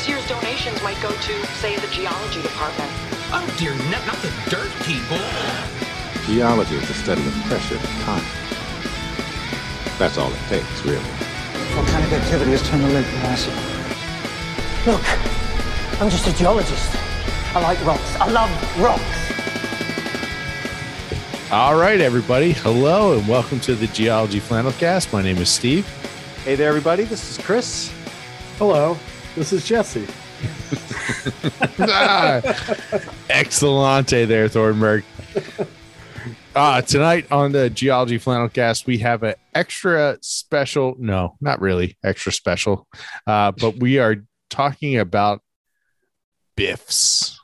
[0.00, 2.90] This year's donations might go to, say, the geology department.
[3.36, 5.18] Oh dear, not, not the dirt people.
[6.24, 8.24] Geology is the study of pressure and time.
[9.98, 11.04] That's all it takes, really.
[11.74, 13.52] Volcanic activity has turned the lake massive.
[14.86, 15.04] Look,
[16.00, 16.96] I'm just a geologist.
[17.54, 18.16] I like rocks.
[18.16, 19.02] I love rocks.
[21.52, 22.52] All right, everybody.
[22.52, 25.12] Hello and welcome to the Geology Flannelcast.
[25.12, 25.86] My name is Steve.
[26.46, 27.04] Hey there, everybody.
[27.04, 27.92] This is Chris.
[28.56, 28.96] Hello,
[29.40, 30.06] this is Jesse.
[31.78, 32.42] ah,
[33.30, 35.02] excellente there, Thornburg.
[36.54, 42.32] Uh, tonight on the Geology Flannelcast, we have an extra special, no, not really extra
[42.32, 42.86] special,
[43.26, 44.16] uh, but we are
[44.50, 45.40] talking about
[46.54, 47.38] BIFs.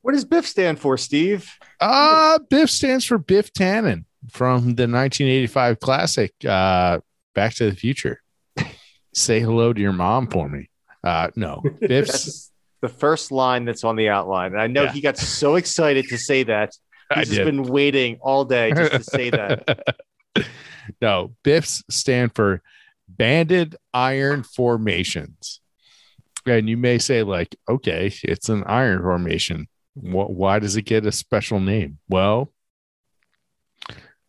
[0.00, 1.50] What does BIF stand for, Steve?
[1.78, 7.00] Uh, BIF stands for Biff Tannen from the 1985 classic uh,
[7.34, 8.22] Back to the Future.
[9.14, 10.68] Say hello to your mom for me.
[11.02, 12.50] Uh, no, Biff's.
[12.82, 14.52] The first line that's on the outline.
[14.52, 14.92] And I know Yeah.
[14.92, 16.72] he got so excited to say that.
[17.14, 19.84] He's just been waiting all day just to say that.
[21.02, 22.62] no, Biff's stand for
[23.08, 25.60] Banded Iron Formations.
[26.46, 29.68] And you may say, like, okay, it's an iron formation.
[29.94, 31.98] Wh- why does it get a special name?
[32.08, 32.50] Well,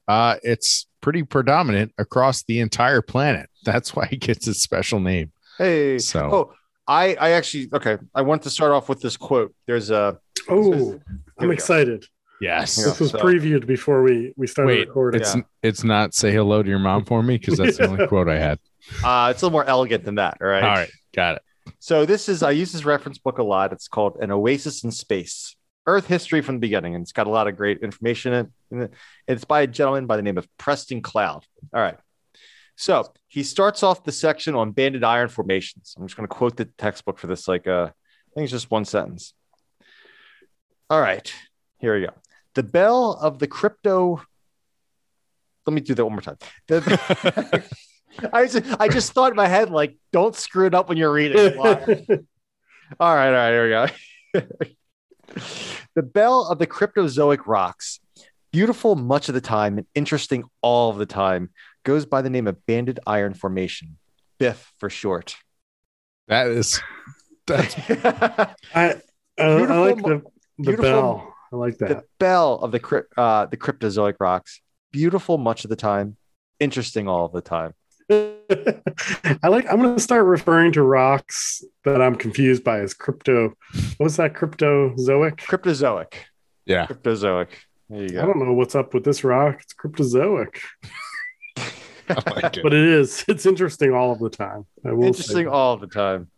[0.08, 3.50] uh, it's pretty predominant across the entire planet.
[3.66, 5.32] That's why it gets its special name.
[5.58, 5.98] Hey.
[6.00, 6.54] So, Oh,
[6.88, 7.98] I, I actually, okay.
[8.16, 9.54] I want to start off with this quote.
[9.68, 10.18] There's a,
[10.50, 11.02] Oh, Here
[11.40, 11.52] I'm we go.
[11.52, 12.06] excited.
[12.42, 12.78] yes.
[12.78, 12.86] Yeah.
[12.86, 15.22] This was so- previewed before we we started Wait, recording.
[15.22, 18.28] it's it's not say hello to your mom for me because that's the only quote
[18.28, 18.60] I had.
[19.04, 20.38] uh, it's a little more elegant than that.
[20.42, 20.64] All right.
[20.64, 21.42] All right, got it.
[21.78, 23.72] So this is, I use this reference book a lot.
[23.72, 25.56] It's called An Oasis in Space.
[25.88, 28.52] Earth history from the beginning, and it's got a lot of great information in it.
[28.72, 28.94] in it.
[29.28, 31.46] It's by a gentleman by the name of Preston Cloud.
[31.74, 31.98] All right.
[32.76, 35.96] So he starts off the section on banded iron formations.
[35.98, 38.72] I'm just going to quote the textbook for this, like uh, I think it's just
[38.72, 39.34] one sentence.
[40.90, 41.32] All right,
[41.80, 42.14] here we go.
[42.56, 44.22] The bell of the crypto.
[45.66, 46.38] Let me do that one more time.
[46.68, 47.64] The-
[48.34, 51.12] I just, I just thought in my head, like, don't screw it up when you're
[51.14, 51.58] reading.
[53.00, 54.48] All right, all right, here we go.
[55.96, 58.02] the bell of the cryptozoic rocks,
[58.52, 61.52] beautiful much of the time and interesting all of the time,
[61.84, 63.98] goes by the name of Banded Iron Formation,
[64.38, 65.36] BIF for short.
[66.28, 66.82] That is
[67.48, 69.02] that's I, I,
[69.38, 70.22] I like the
[70.58, 71.34] the bell.
[71.52, 71.90] I like that.
[71.90, 76.18] the bell of the uh, the cryptozoic rocks, beautiful much of the time,
[76.60, 77.74] interesting all of the time.
[78.12, 79.66] I like.
[79.72, 83.54] I'm going to start referring to rocks that I'm confused by as crypto.
[83.98, 84.34] What's that?
[84.34, 85.38] Cryptozoic.
[85.38, 86.14] Cryptozoic,
[86.66, 86.88] yeah.
[86.88, 87.48] cryptozoic.
[87.90, 88.22] There you go.
[88.22, 89.60] I don't know what's up with this rock.
[89.62, 90.90] It's cryptozoic, I
[92.36, 92.64] like it.
[92.64, 93.24] but it is.
[93.28, 94.66] It's interesting all of the time.
[94.86, 95.52] I will say Interesting that.
[95.52, 96.30] all the time.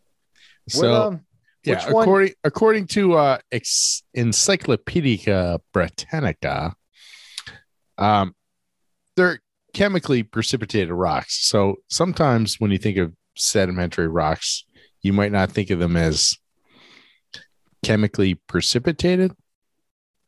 [0.70, 1.22] So What, um,
[1.64, 6.76] yeah, which one- according according to uh Ex- Encyclopedia Britannica,
[7.98, 8.34] um,
[9.16, 9.40] they're
[9.74, 11.48] chemically precipitated rocks.
[11.48, 14.66] So sometimes when you think of sedimentary rocks,
[15.02, 16.38] you might not think of them as
[17.84, 19.34] chemically precipitated,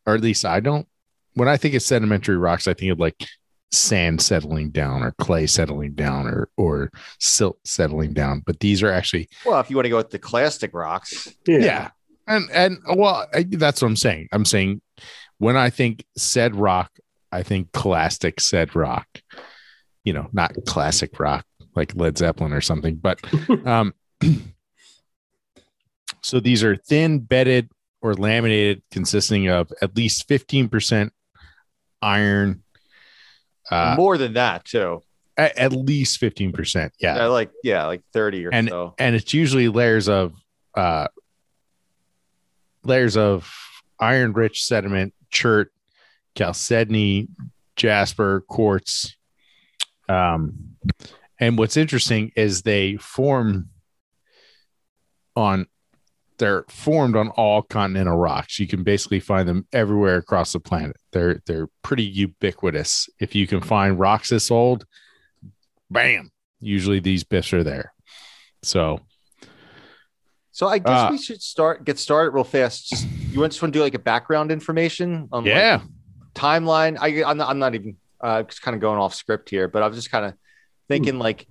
[0.06, 0.88] or at least I don't.
[1.36, 3.28] When I think of sedimentary rocks, I think of like
[3.76, 8.42] sand settling down or clay settling down or or silt settling down.
[8.46, 11.58] But these are actually Well, if you want to go with the clastic rocks, Yeah.
[11.60, 11.90] yeah.
[12.28, 14.30] And and well, I, that's what I'm saying.
[14.32, 14.82] I'm saying
[15.38, 16.90] when I think said rock,
[17.32, 19.08] I think classic said rock.
[20.04, 23.20] You know, not classic rock like Led Zeppelin or something, but
[23.66, 23.94] um
[26.22, 27.70] so these are thin bedded
[28.02, 31.10] or laminated consisting of at least 15%
[32.02, 32.64] iron
[33.72, 35.02] uh more than that too.
[35.38, 36.92] at, at least 15%.
[37.00, 37.16] Yeah.
[37.18, 38.94] Yeah, like yeah, like thirty or And- so.
[39.00, 40.34] and it's usually layers of
[40.76, 41.08] uh
[42.84, 43.52] layers of
[44.00, 45.72] iron rich sediment chert
[46.38, 47.28] chalcedony
[47.76, 49.16] jasper quartz
[50.10, 50.76] um
[51.40, 53.70] and what's interesting is they form
[55.36, 55.66] on
[56.38, 58.60] they're formed on all continental rocks.
[58.60, 60.98] You can basically find them everywhere across the planet.
[61.12, 63.10] They're they're pretty ubiquitous.
[63.20, 64.86] If you can find rocks this old
[65.90, 67.94] bam usually these bits are there.
[68.64, 69.00] So
[70.52, 72.90] So I guess Uh, we should start get started real fast.
[72.90, 75.82] Just you want to just want to do like a background information on like, yeah.
[76.34, 76.98] timeline.
[77.00, 79.84] I I'm not, I'm not even uh just kind of going off script here, but
[79.84, 80.34] I was just kind of
[80.88, 81.46] thinking like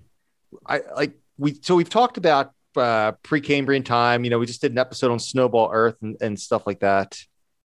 [0.66, 4.24] I like we so we've talked about uh Precambrian time.
[4.24, 7.18] You know, we just did an episode on Snowball Earth and, and stuff like that.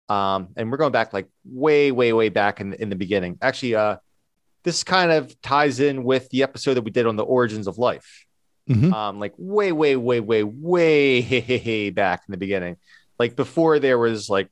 [0.10, 3.38] Um, and we're going back like way, way, way back in in the beginning.
[3.42, 3.98] Actually, uh,
[4.64, 7.78] this kind of ties in with the episode that we did on the origins of
[7.78, 8.26] life.
[8.70, 8.94] Mhm.
[8.94, 12.78] um, like way, way, way, way, way back in the beginning.
[13.20, 14.50] Like before there was like,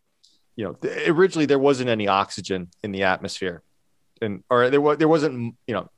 [0.58, 3.64] you know, th- originally there wasn't any oxygen in the atmosphere,
[4.22, 5.90] and or there was there wasn't you know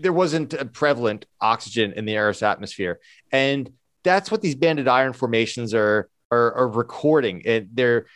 [0.00, 3.00] there wasn't a prevalent oxygen in the Earth's atmosphere,
[3.30, 3.70] and
[4.08, 7.42] that's what these banded iron formations are are, are recording.
[7.46, 8.06] And they're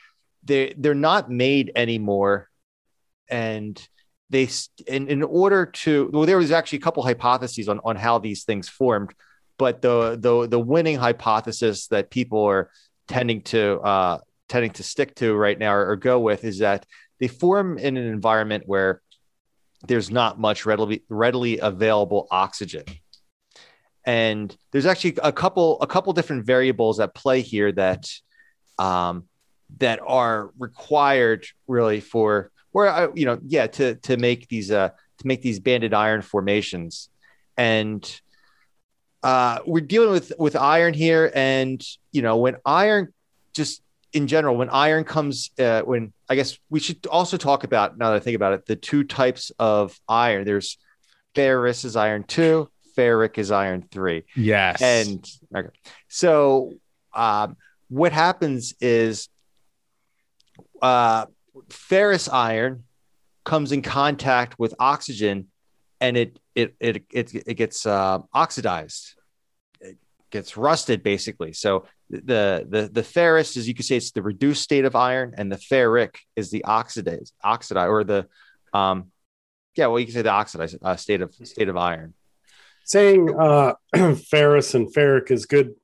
[0.42, 2.48] they they're not made anymore,
[3.28, 3.80] and
[4.30, 4.48] they
[4.86, 8.44] in in order to well there was actually a couple hypotheses on on how these
[8.44, 9.14] things formed
[9.58, 12.70] but the the the winning hypothesis that people are
[13.06, 14.18] tending to uh,
[14.48, 16.84] tending to stick to right now or, or go with is that
[17.20, 19.02] they form in an environment where
[19.86, 22.84] there's not much readily readily available oxygen
[24.04, 28.10] and there's actually a couple a couple different variables at play here that
[28.78, 29.24] um,
[29.78, 34.90] that are required really for where uh, you know yeah to to make these uh
[35.18, 37.08] to make these banded iron formations.
[37.56, 38.20] And
[39.22, 43.12] uh, we're dealing with with iron here, and you know when iron
[43.54, 43.82] just
[44.12, 48.10] in general, when iron comes, uh, when I guess we should also talk about now
[48.10, 50.44] that I think about it, the two types of iron.
[50.44, 50.76] There's
[51.34, 54.80] ferrous is iron two, ferric is iron three, Yes.
[54.82, 55.68] and okay.
[56.08, 56.74] so
[57.14, 57.56] um,
[57.88, 59.28] what happens is
[60.80, 61.26] uh,
[61.68, 62.84] ferrous iron
[63.44, 65.48] comes in contact with oxygen
[66.00, 69.14] and it it it it, it gets uh, oxidized
[69.80, 69.96] it
[70.30, 74.62] gets rusted basically so the the the ferrous is you could say it's the reduced
[74.62, 78.26] state of iron and the ferric is the oxidized oxidized or the
[78.72, 79.10] um
[79.76, 82.14] yeah well you can say the oxidized uh, state of state of iron
[82.84, 83.74] Saying uh,
[84.28, 85.74] ferrous and ferric is good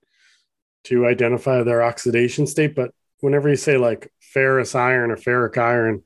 [0.85, 6.03] to identify their oxidation state, but whenever you say like ferrous iron or ferric iron,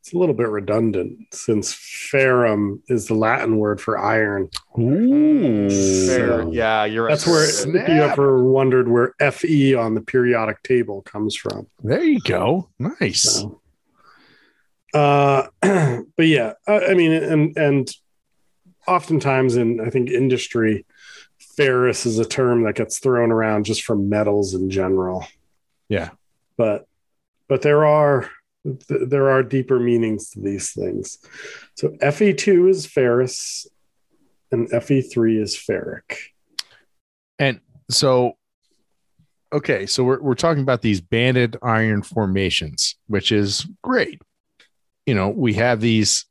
[0.00, 4.50] it's a little bit redundant since ferrum is the Latin word for iron.
[4.78, 5.70] Ooh.
[6.06, 7.88] Fair- yeah you're right That's where Snap.
[7.88, 11.68] you ever wondered where Fe on the periodic table comes from.
[11.82, 12.68] There you go.
[12.78, 13.22] Nice.
[13.22, 13.62] So,
[14.92, 17.90] uh, but yeah, I, I mean, and and
[18.86, 20.84] oftentimes in I think industry,
[21.56, 25.26] ferrous is a term that gets thrown around just for metals in general.
[25.88, 26.10] Yeah.
[26.56, 26.86] But
[27.48, 28.30] but there are
[28.64, 31.18] th- there are deeper meanings to these things.
[31.74, 33.66] So Fe two is ferrous,
[34.50, 36.18] and Fe three is ferric.
[37.38, 37.60] And
[37.90, 38.36] so,
[39.52, 44.22] okay, so we're we're talking about these banded iron formations, which is great.
[45.06, 46.24] You know, we have these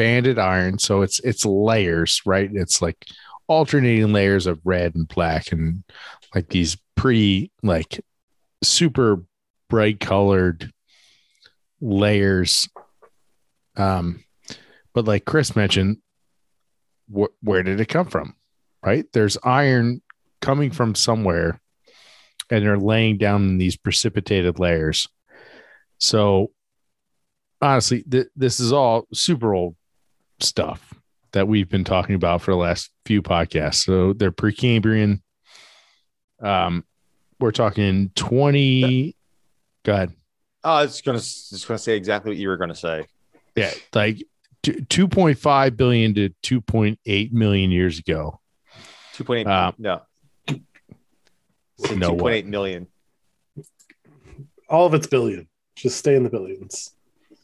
[0.00, 2.48] banded iron, so it's it's layers, right?
[2.50, 3.04] It's like
[3.48, 5.84] alternating layers of red and black, and
[6.34, 8.02] like these pretty like
[8.62, 9.22] super
[9.68, 10.72] bright colored
[11.82, 12.66] layers.
[13.76, 14.24] Um,
[14.94, 15.98] but like Chris mentioned,
[17.14, 18.34] wh- where did it come from?
[18.82, 19.04] Right?
[19.12, 20.00] There's iron
[20.40, 21.60] coming from somewhere
[22.48, 25.06] and they're laying down in these precipitated layers.
[25.98, 26.52] So
[27.60, 29.76] honestly, th- this is all super old
[30.42, 30.94] stuff
[31.32, 33.84] that we've been talking about for the last few podcasts.
[33.84, 35.20] So they're Precambrian.
[36.42, 36.84] Um,
[37.38, 39.16] we're talking 20.
[39.84, 40.12] Go ahead.
[40.64, 43.04] oh i was gonna just gonna say exactly what you were gonna say
[43.56, 44.22] Yeah, like
[44.62, 48.40] 2.5 billion to 2.8 million years ago.
[49.16, 50.02] 2.8 Uh, no
[51.78, 52.86] Say No 2.8 million
[54.68, 55.48] All of it's billion.
[55.76, 56.90] Just stay in the billions.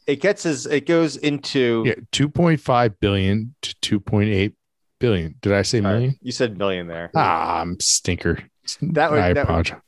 [0.07, 4.53] It gets as it goes into Yeah, 2.5 billion to 2.8
[4.99, 5.35] billion.
[5.41, 6.15] Did I say All right, million?
[6.21, 8.39] you said million there Ah, I'm stinker.
[8.81, 9.81] That would- I that would- apologize.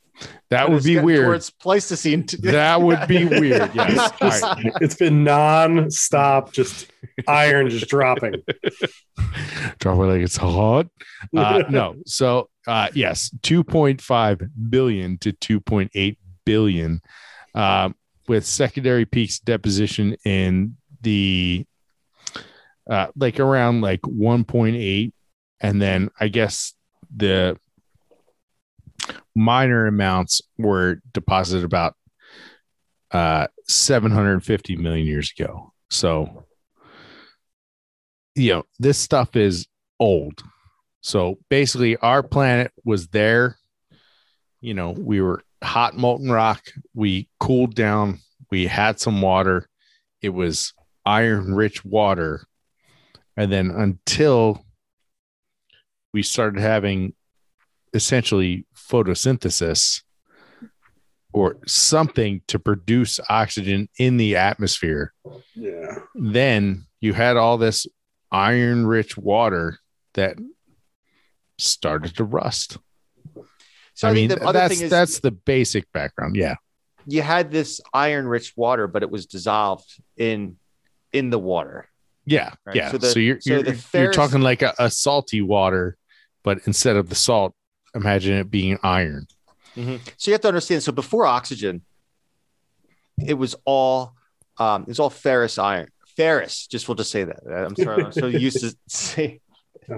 [0.50, 1.24] That would be weird.
[1.24, 2.24] towards Pleistocene.
[2.26, 3.70] t- That would be weird.
[3.74, 3.98] Yes.
[3.98, 4.72] All Just- right.
[4.82, 6.90] It's been non-stop, just
[7.26, 8.34] iron just dropping.
[9.78, 10.88] Drop it like it's hot.
[11.34, 11.96] Uh, no.
[12.04, 17.00] So, uh, yes, 2.5 billion to 2.8 billion
[17.54, 17.94] um,
[18.30, 21.66] with secondary peaks deposition in the
[22.88, 25.12] uh, like around like 1.8.
[25.60, 26.72] And then I guess
[27.12, 27.58] the
[29.34, 31.96] minor amounts were deposited about
[33.10, 35.72] uh 750 million years ago.
[35.90, 36.44] So
[38.36, 39.66] you know, this stuff is
[39.98, 40.40] old.
[41.00, 43.58] So basically our planet was there.
[44.60, 46.62] You know, we were hot molten rock.
[46.94, 48.20] We cooled down.
[48.50, 49.68] We had some water.
[50.22, 50.72] It was
[51.04, 52.46] iron rich water.
[53.36, 54.64] And then until
[56.12, 57.14] we started having
[57.94, 60.02] essentially photosynthesis
[61.32, 65.12] or something to produce oxygen in the atmosphere,
[65.54, 66.00] Yeah.
[66.14, 67.86] then you had all this
[68.32, 69.78] iron rich water
[70.14, 70.36] that
[71.58, 72.78] started to rust.
[74.00, 76.34] So I, mean, think the other that's thing is that's the basic background.
[76.34, 76.54] Yeah.
[77.06, 80.56] you had this iron rich water, but it was dissolved in
[81.12, 81.86] in the water.
[82.24, 82.92] Yeah, Right, yeah.
[82.92, 85.98] so So, you're so you're, the you're talking like a, a salty water,
[86.42, 87.54] but instead of the salt,
[87.94, 89.26] imagine it being iron.
[89.74, 90.82] So you have to understand.
[90.82, 91.82] So before oxygen,
[93.26, 94.14] it was all
[94.56, 95.88] um, it was all ferrous iron.
[96.16, 97.46] Ferrous, just we'll just say that.
[97.46, 99.40] I'm sorry, I'm so used to say.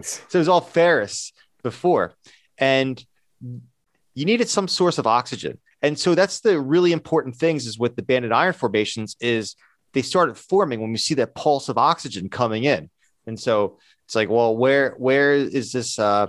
[0.03, 1.33] So it was all ferrous
[1.63, 2.15] before,
[2.59, 3.01] and
[4.15, 5.59] you needed some source of oxygen.
[5.81, 9.57] And so that's the really important things is with the banded iron formations is
[9.93, 12.91] they started forming when we see that pulse of oxygen coming in.
[13.27, 16.29] And so it's like, well, where where is this uh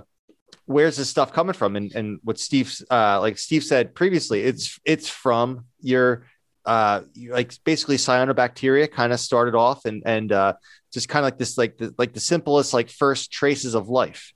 [0.66, 1.76] where's this stuff coming from?
[1.76, 6.26] And and what Steve uh like Steve said previously, it's it's from your
[6.64, 10.54] uh like basically cyanobacteria kind of started off and and uh
[10.92, 14.32] just kind of like this like the like the simplest like first traces of life.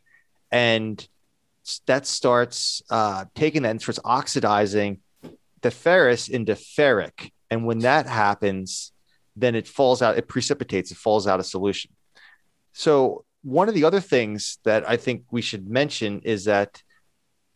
[0.51, 1.07] And
[1.87, 5.01] that starts uh taking that and starts oxidizing
[5.63, 7.31] the ferrous into ferric.
[7.51, 8.93] And when that happens,
[9.37, 11.93] then it falls out, it precipitates, it falls out of solution.
[12.73, 16.83] So, one of the other things that I think we should mention is that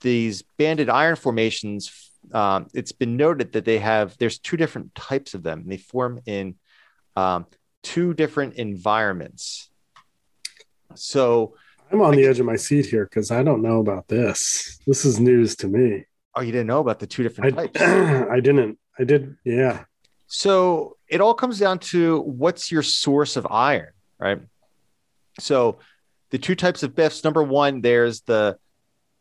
[0.00, 5.34] these banded iron formations, um, it's been noted that they have, there's two different types
[5.34, 5.64] of them.
[5.66, 6.54] They form in
[7.16, 7.46] um,
[7.82, 9.68] two different environments.
[10.94, 11.56] So,
[11.92, 14.78] I'm on the edge of my seat here because I don't know about this.
[14.86, 16.06] This is news to me.
[16.34, 17.80] oh, you didn't know about the two I, different types.
[17.82, 18.78] I didn't.
[18.98, 19.36] I did.
[19.44, 19.84] Yeah.
[20.26, 24.40] So it all comes down to what's your source of iron, right?
[25.38, 25.80] So
[26.30, 28.56] the two types of biffs number one, there's the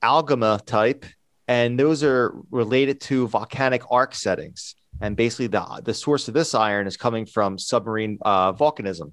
[0.02, 1.06] Algoma type,
[1.50, 4.76] and those are related to volcanic arc settings.
[5.02, 9.12] And basically, the, the source of this iron is coming from submarine uh, volcanism.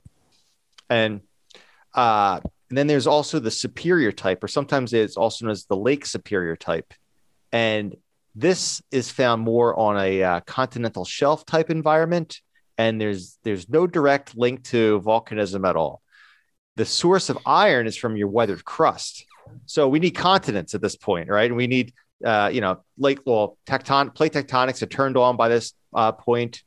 [0.88, 1.22] And,
[1.94, 5.76] uh, and then there's also the superior type, or sometimes it's also known as the
[5.76, 6.92] lake superior type.
[7.50, 7.96] And
[8.34, 12.40] this is found more on a uh, continental shelf type environment,
[12.76, 16.02] and there's there's no direct link to volcanism at all.
[16.76, 19.24] The source of iron is from your weathered crust.
[19.64, 21.50] So we need continents at this point, right?
[21.50, 21.94] And we need
[22.24, 26.62] uh, you know lake well tecton plate tectonics are turned on by this uh, point.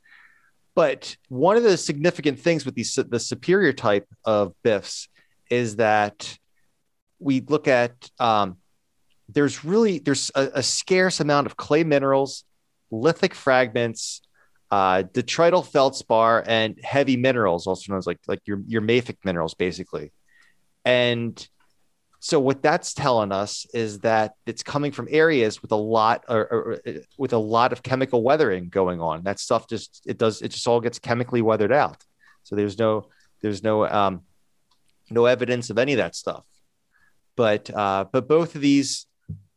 [0.74, 5.10] But one of the significant things with these the superior type of biffs
[5.52, 6.38] is that
[7.20, 8.58] we look at um,
[9.30, 12.44] there's really there's a, a scarce amount of clay minerals,
[12.90, 14.22] lithic fragments,
[14.72, 19.54] uh, detrital feldspar, and heavy minerals, also known as like like your your mafic minerals,
[19.54, 20.12] basically.
[20.84, 21.48] And
[22.24, 26.42] so what that's telling us is that it's coming from areas with a lot or,
[26.42, 29.24] or, or with a lot of chemical weathering going on.
[29.24, 32.04] That stuff just it does it just all gets chemically weathered out.
[32.44, 33.10] So there's no
[33.42, 34.22] there's no um,
[35.12, 36.46] no evidence of any of that stuff.
[37.36, 39.08] But uh, but both of these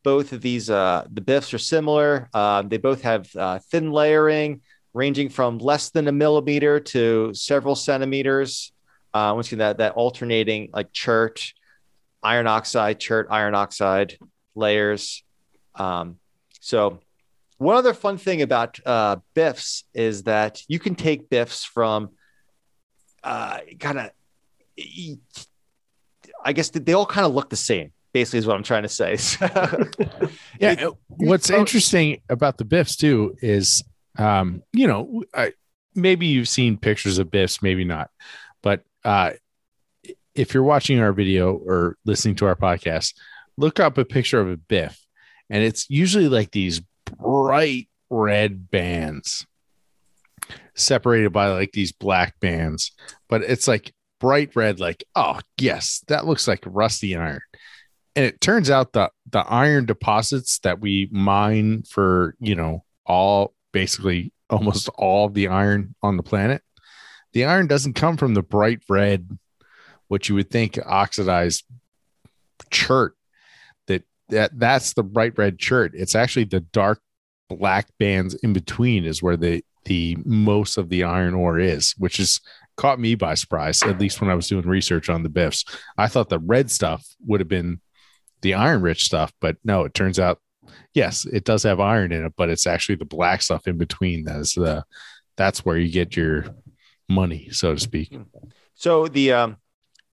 [0.05, 2.29] both of these uh, the biffs are similar.
[2.33, 4.61] Uh, they both have uh, thin layering,
[4.93, 8.73] ranging from less than a millimeter to several centimeters.
[9.13, 11.53] Uh, once again, that that alternating like chert,
[12.23, 14.19] iron oxide, chert, iron oxide
[14.55, 15.25] layers.
[15.75, 16.19] Um,
[16.61, 17.01] so,
[17.59, 22.11] one other fun thing about uh, biffs is that you can take biffs from
[23.23, 24.11] uh, kind of.
[26.45, 28.89] I guess they all kind of look the same basically is what I'm trying to
[28.89, 29.19] say.
[30.61, 30.87] Yeah.
[30.89, 31.59] It- what's oh.
[31.59, 33.83] interesting about the Biffs too is,
[34.17, 35.53] um, you know, I,
[35.95, 38.11] maybe you've seen pictures of Biffs, maybe not,
[38.63, 39.33] but uh,
[40.35, 43.15] if you're watching our video or listening to our podcast,
[43.57, 44.99] look up a picture of a Biff,
[45.51, 46.81] and it's usually like these
[47.19, 49.47] bright red bands
[50.75, 52.93] separated by like these black bands,
[53.29, 57.41] but it's like bright red, like, oh, yes, that looks like rusty iron.
[58.17, 63.55] And it turns out that the iron deposits that we mine for you know all
[63.73, 66.63] basically almost all the iron on the planet
[67.33, 69.37] the iron doesn't come from the bright red
[70.09, 71.65] what you would think oxidized
[72.71, 73.17] chert
[73.87, 75.93] that that that's the bright red chert.
[75.95, 77.01] It's actually the dark
[77.49, 82.19] black bands in between is where the the most of the iron ore is which
[82.19, 82.41] is
[82.77, 85.65] caught me by surprise at least when i was doing research on the biffs.
[85.97, 87.81] I thought the red stuff would have been
[88.43, 90.41] the iron rich stuff but no it turns out
[90.93, 94.25] yes it does have iron in it but it's actually the black stuff in between
[94.25, 94.85] that is the
[95.37, 96.47] that's where you get your
[97.09, 98.17] money so to speak.
[98.75, 99.57] So the um,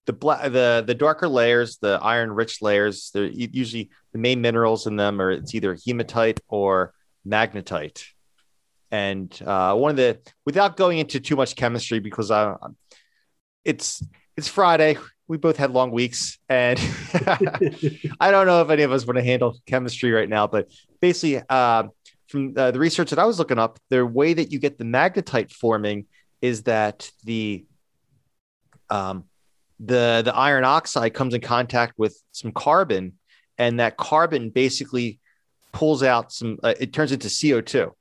[0.06, 4.86] the black the the darker layers, the iron rich layers, they're usually the main minerals
[4.86, 6.94] in them are it's either hematite or
[7.26, 8.04] magnetite.
[8.92, 12.54] And uh, one of the without going into too much chemistry because I,
[13.64, 14.04] it's
[14.36, 14.98] it's Friday.
[15.28, 16.78] we both had long weeks, and
[18.20, 20.70] I don't know if any of us want to handle chemistry right now, but
[21.00, 21.84] basically, uh,
[22.28, 24.84] from uh, the research that I was looking up, the way that you get the
[24.84, 26.06] magnetite forming
[26.42, 27.64] is that the
[28.90, 29.24] um,
[29.80, 33.14] the the iron oxide comes in contact with some carbon,
[33.56, 35.18] and that carbon basically
[35.72, 36.58] pulls out some.
[36.62, 37.94] Uh, it turns into CO two,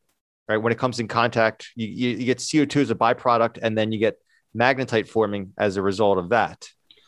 [0.52, 0.58] right?
[0.58, 3.78] When it comes in contact, you, you, you get CO two as a byproduct, and
[3.78, 4.18] then you get
[4.56, 6.68] magnetite forming as a result of that.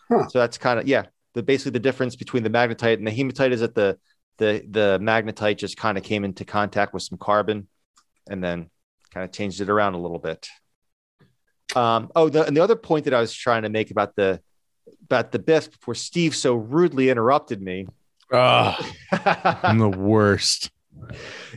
[0.09, 0.27] Huh.
[0.29, 1.05] So that's kind of yeah.
[1.33, 3.97] The basically the difference between the magnetite and the hematite is that the
[4.38, 7.67] the the magnetite just kind of came into contact with some carbon,
[8.29, 8.69] and then
[9.13, 10.47] kind of changed it around a little bit.
[11.75, 14.39] Um, oh, the, and the other point that I was trying to make about the
[15.05, 17.88] about the BIFs before Steve so rudely interrupted me.
[18.31, 20.71] Ugh, I'm the worst.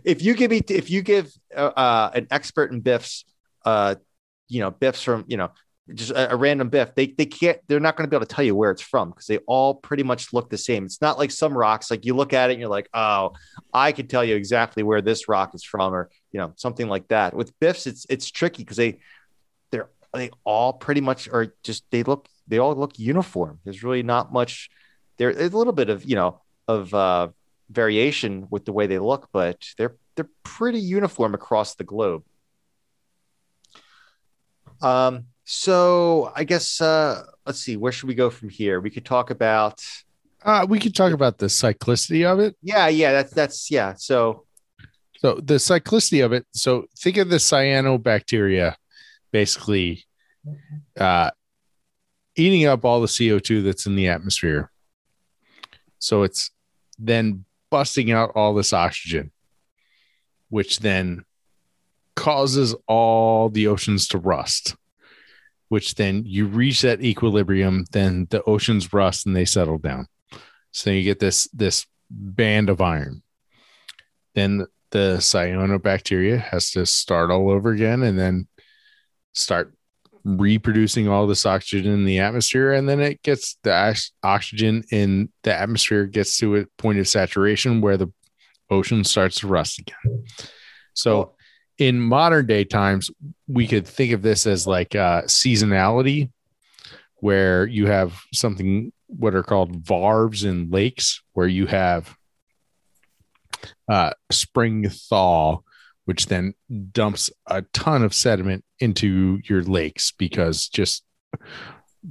[0.04, 3.24] If you give me if you give uh, uh, an expert in biffs
[3.64, 3.94] uh
[4.48, 5.50] you know biffs from you know
[5.94, 8.34] just a, a random biff they they can't they're not going to be able to
[8.34, 10.84] tell you where it's from because they all pretty much look the same.
[10.84, 13.32] It's not like some rocks like you look at it and you're like oh
[13.72, 17.06] i could tell you exactly where this rock is from or you know something like
[17.08, 17.34] that.
[17.34, 18.98] With biffs it's it's tricky because they
[19.70, 23.60] they're they all pretty much are just they look they all look uniform.
[23.64, 24.70] There's really not much
[25.18, 27.28] there's a little bit of you know of uh
[27.70, 32.22] variation with the way they look, but they're they're pretty uniform across the globe.
[34.80, 38.80] Um, so I guess uh, let's see, where should we go from here?
[38.80, 39.82] We could talk about
[40.44, 42.56] Uh, we could talk about the cyclicity of it.
[42.62, 43.94] yeah, yeah, that's that's yeah.
[43.96, 44.46] So
[45.18, 46.46] So the cyclicity of it.
[46.52, 48.74] So think of the cyanobacteria
[49.32, 50.04] basically
[50.98, 51.30] uh,
[52.36, 54.70] eating up all the CO2 that's in the atmosphere.
[55.98, 56.50] So it's
[56.98, 59.30] then busting out all this oxygen,
[60.48, 61.24] which then
[62.14, 64.74] causes all the oceans to rust,
[65.68, 70.06] which then you reach that equilibrium, then the oceans rust and they settle down.
[70.72, 73.22] So you get this this band of iron.
[74.34, 78.46] Then the cyanobacteria has to start all over again and then
[79.32, 79.75] start
[80.26, 85.54] reproducing all this oxygen in the atmosphere and then it gets the oxygen in the
[85.54, 88.12] atmosphere gets to a point of saturation where the
[88.68, 90.24] ocean starts to rust again.
[90.94, 91.34] So
[91.78, 93.08] in modern day times
[93.46, 96.30] we could think of this as like uh, seasonality
[97.16, 102.16] where you have something what are called varves in lakes where you have
[103.88, 105.60] uh, spring thaw
[106.06, 106.54] which then
[106.92, 111.04] dumps a ton of sediment into your lakes because just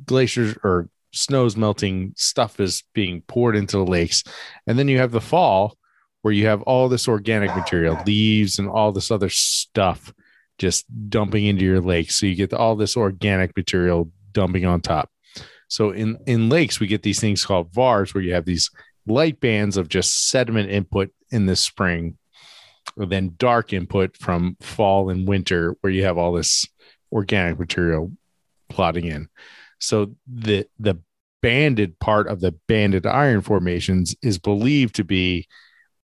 [0.05, 4.23] glaciers or snows melting stuff is being poured into the lakes.
[4.67, 5.77] And then you have the fall
[6.21, 10.13] where you have all this organic material leaves and all this other stuff
[10.57, 12.11] just dumping into your lake.
[12.11, 15.09] So you get all this organic material dumping on top.
[15.67, 18.69] So in in lakes we get these things called varves where you have these
[19.07, 22.17] light bands of just sediment input in the spring
[22.97, 26.67] then dark input from fall and winter where you have all this
[27.11, 28.11] organic material
[28.69, 29.27] plotting in.
[29.79, 30.99] So the the
[31.41, 35.47] banded part of the banded iron formations is believed to be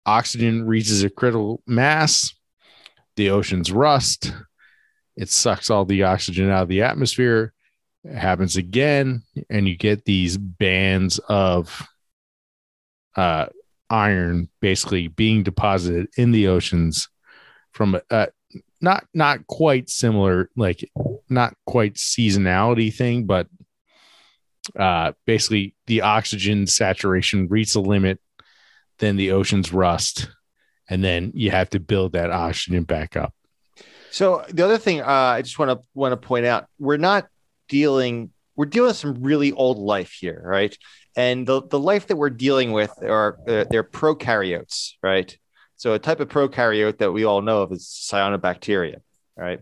[0.05, 2.35] oxygen reaches a critical mass
[3.17, 4.35] the oceans rust
[5.17, 7.55] it sucks all the oxygen out of the atmosphere
[8.05, 11.89] it happens again and you get these bands of
[13.17, 13.47] uh
[13.91, 17.09] iron basically being deposited in the oceans
[17.73, 18.29] from a
[18.81, 20.89] not not quite similar like
[21.29, 23.47] not quite seasonality thing but
[24.79, 28.21] uh basically the oxygen saturation reaches a limit
[28.99, 30.29] then the oceans rust
[30.89, 33.35] and then you have to build that oxygen back up
[34.11, 37.29] So the other thing uh, I just want to want to point out, we're not
[37.69, 40.77] dealing we're dealing with some really old life here, right?
[41.17, 45.37] And the, the life that we're dealing with are uh, they're prokaryotes, right?
[45.77, 49.01] So a type of prokaryote that we all know of is cyanobacteria,
[49.37, 49.61] right?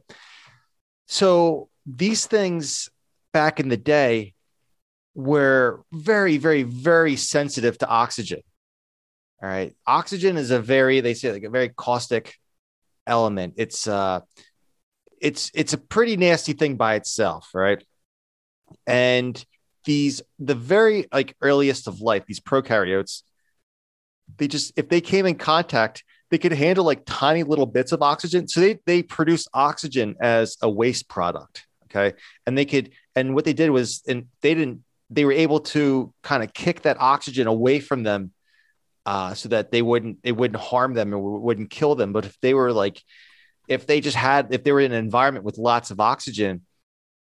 [1.06, 2.90] So these things
[3.32, 4.34] back in the day
[5.14, 8.40] were very, very, very sensitive to oxygen.
[9.42, 9.74] All right.
[9.86, 12.34] Oxygen is a very, they say like a very caustic
[13.06, 13.54] element.
[13.56, 14.20] It's uh
[15.20, 17.82] it's it's a pretty nasty thing by itself, right?
[18.86, 19.42] And
[19.88, 23.22] these the very like earliest of life, these prokaryotes,
[24.36, 28.02] they just if they came in contact, they could handle like tiny little bits of
[28.02, 28.46] oxygen.
[28.48, 31.66] So they they produce oxygen as a waste product.
[31.86, 32.16] Okay.
[32.46, 36.12] And they could, and what they did was, and they didn't, they were able to
[36.22, 38.32] kind of kick that oxygen away from them
[39.06, 42.12] uh, so that they wouldn't it wouldn't harm them or wouldn't kill them.
[42.12, 43.02] But if they were like,
[43.68, 46.66] if they just had if they were in an environment with lots of oxygen,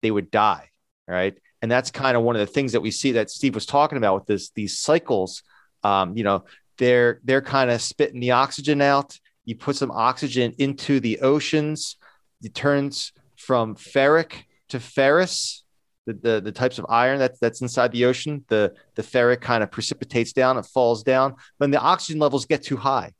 [0.01, 0.71] they would die,
[1.07, 1.37] right?
[1.61, 3.97] And that's kind of one of the things that we see that Steve was talking
[3.97, 5.43] about with this these cycles.
[5.83, 6.45] Um, you know,
[6.77, 9.19] they're they're kind of spitting the oxygen out.
[9.45, 11.97] You put some oxygen into the oceans,
[12.41, 15.63] it turns from ferric to ferrous.
[16.05, 19.61] The, the, the types of iron that's that's inside the ocean, the the ferric kind
[19.61, 21.35] of precipitates down, it falls down.
[21.57, 23.11] When the oxygen levels get too high,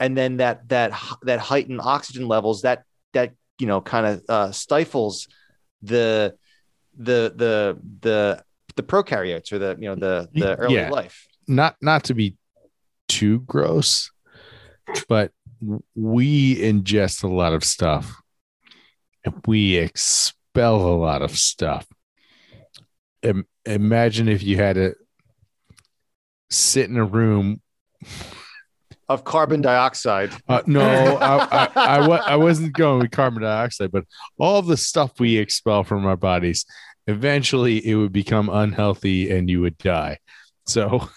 [0.00, 4.50] and then that that that heightened oxygen levels that that you know kind of uh,
[4.50, 5.28] stifles
[5.82, 6.34] the
[6.96, 8.42] the the the
[8.76, 10.90] the prokaryotes or the you know the the early Yeah.
[10.90, 11.26] life.
[11.48, 12.36] not not to be
[13.08, 14.10] too gross,
[15.08, 15.32] but
[15.94, 18.20] we ingest a lot of stuff
[19.24, 21.86] and we expel a lot of stuff.
[23.22, 24.94] Im- imagine if you had to
[26.50, 27.60] sit in a room.
[29.12, 30.30] Of carbon dioxide.
[30.48, 34.04] Uh, no, I, I, I, I wasn't going with carbon dioxide, but
[34.38, 36.64] all the stuff we expel from our bodies,
[37.06, 40.18] eventually it would become unhealthy and you would die.
[40.66, 41.10] So,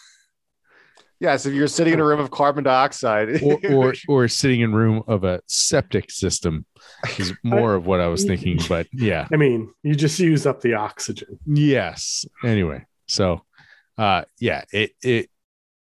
[1.19, 4.75] Yes, if you're sitting in a room of carbon dioxide, or or, or sitting in
[4.75, 6.65] room of a septic system
[7.17, 8.60] is more of what I was thinking.
[8.67, 11.39] But yeah, I mean, you just use up the oxygen.
[11.45, 12.25] yes.
[12.43, 13.41] Anyway, so
[13.97, 15.29] uh, yeah, it it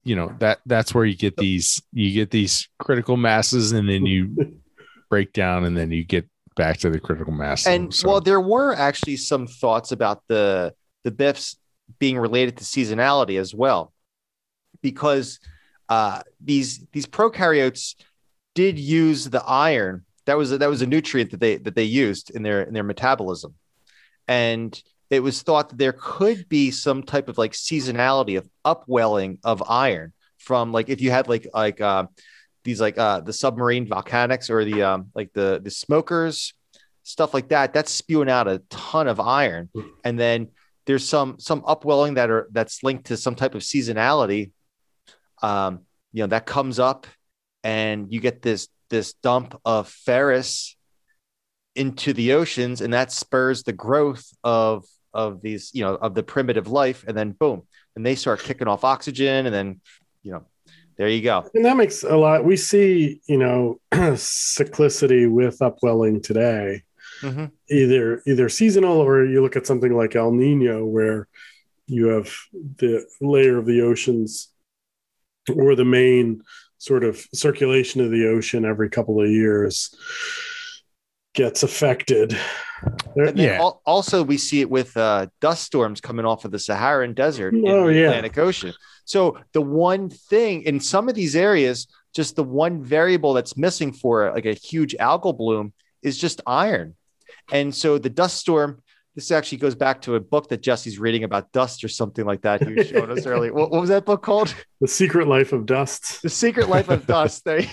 [0.07, 4.05] you know that that's where you get these you get these critical masses, and then
[4.05, 4.57] you
[5.09, 7.67] break down, and then you get back to the critical mass.
[7.67, 11.57] and So- well, there were actually some thoughts about the the biffs
[11.99, 13.93] being related to seasonality as well,
[14.81, 15.39] because
[15.89, 17.95] uh, these these prokaryotes
[18.55, 20.05] did use the iron.
[20.25, 22.73] That was a, that was a nutrient that they that they used in their in
[22.73, 23.55] their metabolism,
[24.27, 29.39] and it was thought that there could be some type of like seasonality of upwelling
[29.43, 32.05] of iron from like if you had like like uh,
[32.63, 36.53] these like uh, the submarine volcanics or the um, like the the smokers
[37.03, 39.69] stuff like that that's spewing out a ton of iron.
[40.03, 40.49] And then
[40.87, 44.51] there's some some upwelling that are that's linked to some type of seasonality
[45.43, 45.81] um
[46.13, 47.05] you know that comes up
[47.63, 50.75] and you get this this dump of ferrous
[51.75, 54.85] into the oceans and that spurs the growth of
[55.17, 57.63] of these you know of the primitive life and then boom
[57.95, 59.81] and they start kicking off oxygen and then
[60.23, 60.43] you know
[60.97, 62.43] there you go And that makes a lot.
[62.43, 66.83] We see, you know, cyclicity with upwelling today,
[67.21, 67.51] Mhm.
[67.69, 71.27] either either seasonal or you look at something like El Nino, where
[71.87, 72.29] you have
[72.77, 74.49] the layer of the oceans
[75.55, 76.41] or the main
[76.79, 79.95] sort of circulation of the ocean every couple of years
[81.37, 82.31] gets affected.
[83.15, 83.59] There- And then Yeah.
[83.61, 87.53] al- also, we see it with uh, dust storms coming off of the Saharan desert
[87.53, 88.05] in Oh, the yeah.
[88.07, 88.73] Atlantic Ocean.
[89.05, 93.93] So the one thing in some of these areas, just the one variable that's missing
[93.93, 95.71] for like a huge algal bloom
[96.03, 96.95] is just iron.
[97.51, 98.81] And so the dust storm.
[99.15, 102.41] This actually goes back to a book that Jesse's reading about dust or something like
[102.43, 102.61] that.
[102.63, 103.51] He was showing us earlier.
[103.51, 104.53] What, what was that book called?
[104.79, 106.21] The secret life of dust.
[106.21, 107.43] The Secret Life of Dust.
[107.43, 107.65] There.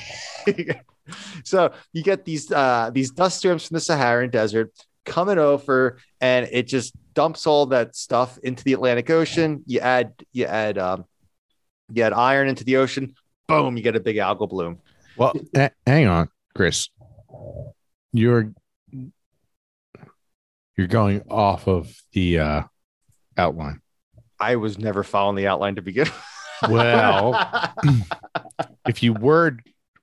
[1.45, 4.73] so you get these uh, these dust storms from the Saharan desert
[5.05, 9.63] coming over, and it just dumps all that stuff into the Atlantic Ocean.
[9.67, 11.05] You add you add um,
[11.93, 13.15] you add iron into the ocean.
[13.49, 13.77] Boom!
[13.77, 14.79] You get a big algal bloom.
[15.17, 16.89] well, ha- hang on, Chris.
[18.13, 18.53] You're
[20.77, 22.63] you're going off of the uh,
[23.37, 23.81] outline.
[24.41, 26.07] I was never following the outline to begin.
[26.63, 26.71] with.
[26.71, 27.75] Well,
[28.87, 29.57] if you were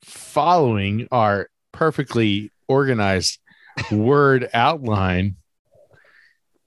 [0.03, 3.39] following our perfectly organized
[3.91, 5.35] word outline,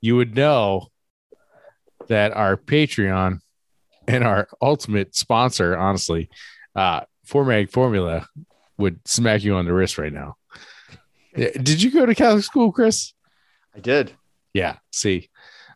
[0.00, 0.88] you would know
[2.08, 3.40] that our Patreon
[4.06, 6.28] and our ultimate sponsor, honestly,
[6.76, 8.26] uh, Formag Formula,
[8.76, 10.36] would smack you on the wrist right now.
[11.34, 13.12] Did you go to Catholic school, Chris?
[13.74, 14.12] I did.
[14.52, 14.76] Yeah.
[14.92, 15.30] See,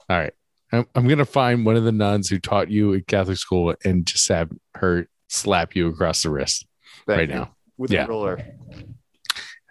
[0.09, 0.33] all right.
[0.73, 4.07] I'm, I'm gonna find one of the nuns who taught you at Catholic school and
[4.07, 6.68] just have her slap you across the wrist
[7.09, 7.35] Thank right you.
[7.35, 7.55] now.
[7.77, 8.05] with Yeah.
[8.05, 8.45] the ruler.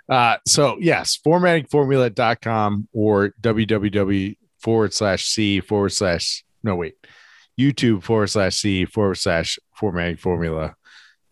[0.10, 6.96] Uh, so yes, formattingformula.com or www forward slash c forward slash no wait
[7.60, 10.76] YouTube forward slash c forward slash formatting formula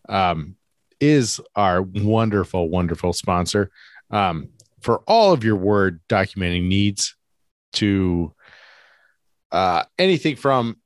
[0.08, 0.54] um,
[1.00, 3.70] is our wonderful, wonderful sponsor
[4.10, 4.48] um,
[4.80, 7.16] for all of your word documenting needs
[7.72, 8.32] to
[9.52, 10.76] uh, anything from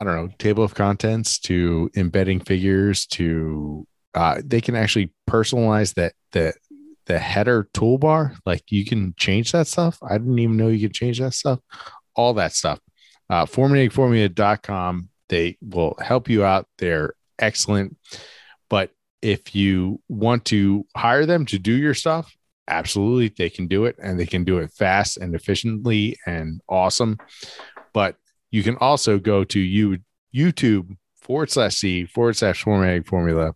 [0.00, 5.94] I don't know table of contents to embedding figures to uh, they can actually personalize
[5.94, 6.52] that the
[7.06, 8.36] the header toolbar.
[8.46, 9.98] Like you can change that stuff.
[10.02, 11.60] I didn't even know you could change that stuff.
[12.14, 12.78] All that stuff.
[13.28, 15.08] Uh, formattingformula.com.
[15.28, 16.66] They will help you out.
[16.78, 17.96] They're excellent.
[18.68, 22.34] But if you want to hire them to do your stuff,
[22.68, 27.18] absolutely they can do it and they can do it fast and efficiently and awesome.
[27.92, 28.16] But
[28.50, 29.98] you can also go to you
[30.34, 33.54] YouTube forward slash C forward slash formatting formula.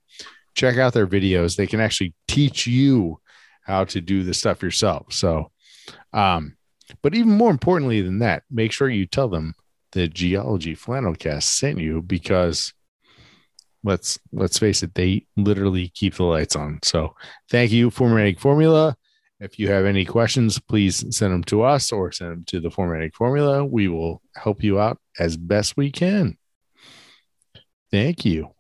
[0.57, 1.57] Check out their videos.
[1.57, 3.21] They can actually teach you
[3.63, 5.13] how to do the stuff yourself.
[5.13, 5.53] So,
[6.13, 6.57] um,
[7.03, 9.55] but even more importantly than that, make sure you tell them
[9.93, 12.73] the geology flannelcast sent you because
[13.85, 16.81] let's let's face it, they literally keep the lights on.
[16.83, 17.15] So
[17.51, 18.97] thank you, formatting formula.
[19.39, 22.71] If you have any questions, please send them to us or send them to the
[22.71, 23.65] formatting formula.
[23.65, 26.39] We will help you out as best we can.
[27.91, 28.56] Thank you.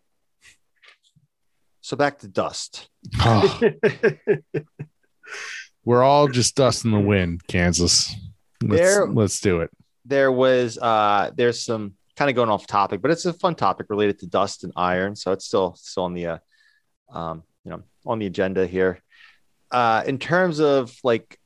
[1.86, 2.88] So back to dust.
[3.20, 3.60] Oh,
[5.84, 8.12] we're all just dust in the wind, Kansas.
[8.60, 9.70] Let's, There- let's do it.
[10.04, 13.86] There was uh there's some kind of going off topic, but it's a fun topic
[13.88, 15.14] related to dust and iron.
[15.14, 16.38] So it's still still on the uh,
[17.12, 19.00] um, you know, on the agenda here.
[19.70, 21.38] Uh in terms of like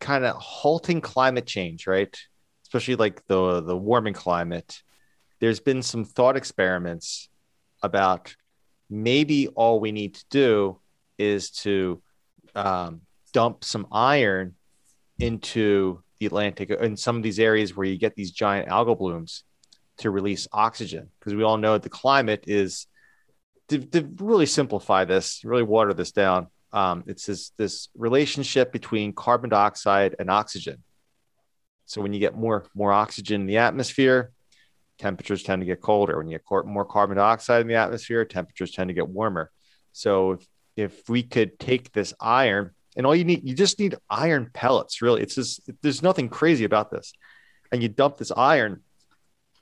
[0.00, 2.18] kind of halting climate change, right?
[2.64, 4.82] Especially like the the warming climate.
[5.38, 7.28] There's been some thought experiments
[7.84, 8.34] about
[8.90, 10.80] maybe all we need to do
[11.18, 12.02] is to
[12.54, 14.54] um, dump some iron
[15.18, 19.44] into the Atlantic in some of these areas where you get these giant algal blooms
[19.98, 21.08] to release oxygen.
[21.18, 22.86] Because we all know the climate is
[23.68, 29.12] to, to really simplify this really water this down um, it's this this relationship between
[29.12, 30.82] carbon dioxide and oxygen.
[31.86, 34.30] So when you get more more oxygen in the atmosphere
[35.00, 36.18] temperatures tend to get colder.
[36.18, 39.50] When you get more carbon dioxide in the atmosphere temperatures tend to get warmer.
[39.92, 43.96] So if, if we could take this iron and all you need you just need
[44.08, 45.22] iron pellets really.
[45.22, 47.12] It's just there's nothing crazy about this.
[47.72, 48.82] And you dump this iron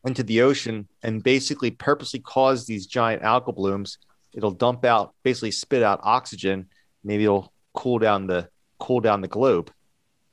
[0.05, 3.98] into the ocean and basically purposely cause these giant algal blooms.
[4.35, 6.68] It'll dump out basically spit out oxygen.
[7.05, 8.48] Maybe it'll cool down the
[8.79, 9.70] cool down the globe.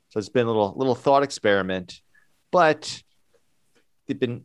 [0.08, 2.00] So it's been a little little thought experiment.
[2.50, 3.02] But
[4.06, 4.44] they've been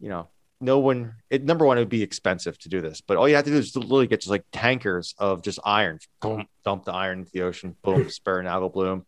[0.00, 0.28] you know
[0.60, 3.34] no one it number one it would be expensive to do this but all you
[3.34, 6.92] have to do is literally get just like tankers of just iron boom dump the
[6.92, 9.04] iron into the ocean boom spur an algal bloom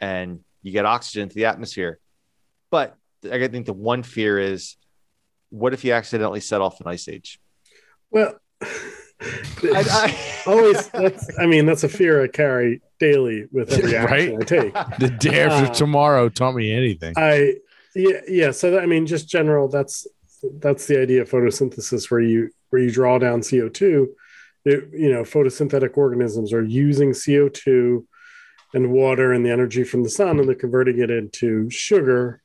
[0.00, 1.98] and you get oxygen to the atmosphere
[2.70, 2.96] but
[3.30, 4.76] i think the one fear is
[5.50, 7.38] what if you accidentally set off an ice age
[8.14, 13.96] well, I, I, always that's I mean, that's a fear I carry daily with every
[13.96, 14.40] action Right?
[14.40, 14.72] I take.
[14.98, 17.14] The day after Uh, tomorrow taught me anything.
[17.16, 17.54] I
[17.94, 18.50] yeah yeah.
[18.52, 19.68] So that, I mean, just general.
[19.68, 20.06] That's
[20.58, 24.14] that's the idea of photosynthesis, where you where you draw down CO two.
[24.64, 28.06] It, You know, photosynthetic organisms are using CO two
[28.72, 32.42] and water and the energy from the sun, and they're converting it into sugar.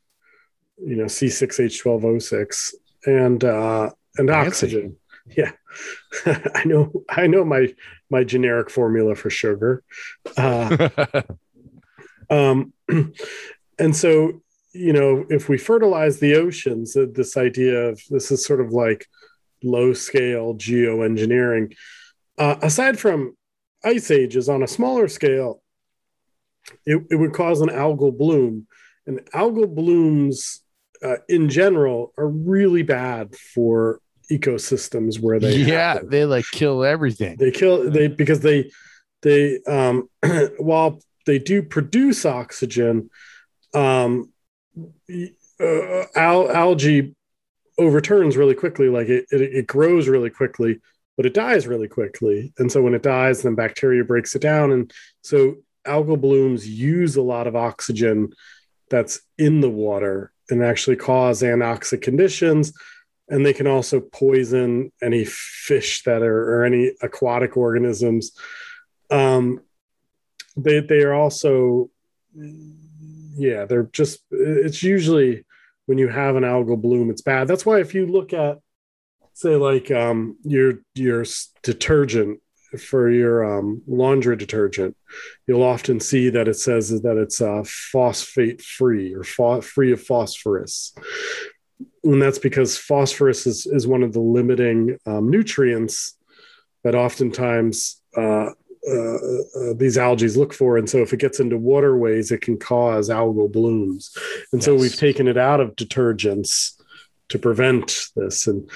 [0.78, 4.98] You know, C six H twelve O six and uh, and oxygen.
[5.26, 5.52] Yeah,
[6.26, 6.92] I know.
[7.10, 7.74] I know my
[8.10, 9.84] my generic formula for sugar.
[10.38, 10.90] Uh,
[12.30, 12.74] um,
[13.80, 14.42] and so,
[14.74, 18.72] you know, if we fertilize the oceans, uh, this idea of this is sort of
[18.72, 19.08] like
[19.64, 21.76] low scale geoengineering.
[22.38, 23.36] Uh, aside from
[23.84, 25.62] ice ages on a smaller scale,
[26.86, 28.68] it, it would cause an algal bloom.
[29.08, 30.62] And algal blooms
[31.04, 34.00] uh, in general are really bad for
[34.32, 37.36] ecosystems where they yeah, happen they like kill everything.
[37.38, 38.70] they kill they because they
[39.24, 40.08] they um
[40.60, 43.10] while they do produce oxygen
[43.74, 44.32] um
[45.60, 47.16] uh, al- algae
[47.78, 50.80] overturns really quickly like it, it it grows really quickly
[51.20, 52.54] but it dies really quickly.
[52.60, 54.72] And so when it dies then bacteria breaks it down.
[54.72, 54.90] And
[55.22, 58.32] so algal blooms use a lot of oxygen
[58.90, 62.72] that's in the water and actually cause anoxic conditions.
[63.28, 68.32] And they can also poison any fish that are or any aquatic organisms.
[69.12, 69.60] Um
[70.56, 71.90] they they are also
[73.40, 75.46] yeah they're just it's usually
[75.86, 77.48] when you have an algal bloom it's bad.
[77.48, 78.60] That's why if you look at
[79.34, 81.26] say like um your your
[81.64, 82.42] detergent
[82.78, 84.96] for your um, laundry detergent
[85.48, 90.94] you'll often see that it says that it's uh, phosphate free or free of phosphorus.
[92.04, 96.18] And that's because phosphorus is, is one of the limiting um, nutrients
[96.84, 98.52] that oftentimes uh,
[98.88, 99.16] uh,
[99.60, 100.78] uh, these algae look for.
[100.78, 104.16] And so if it gets into waterways, it can cause algal blooms.
[104.54, 106.82] And so we've taken it out of detergents
[107.30, 108.48] to prevent this.
[108.48, 108.70] And,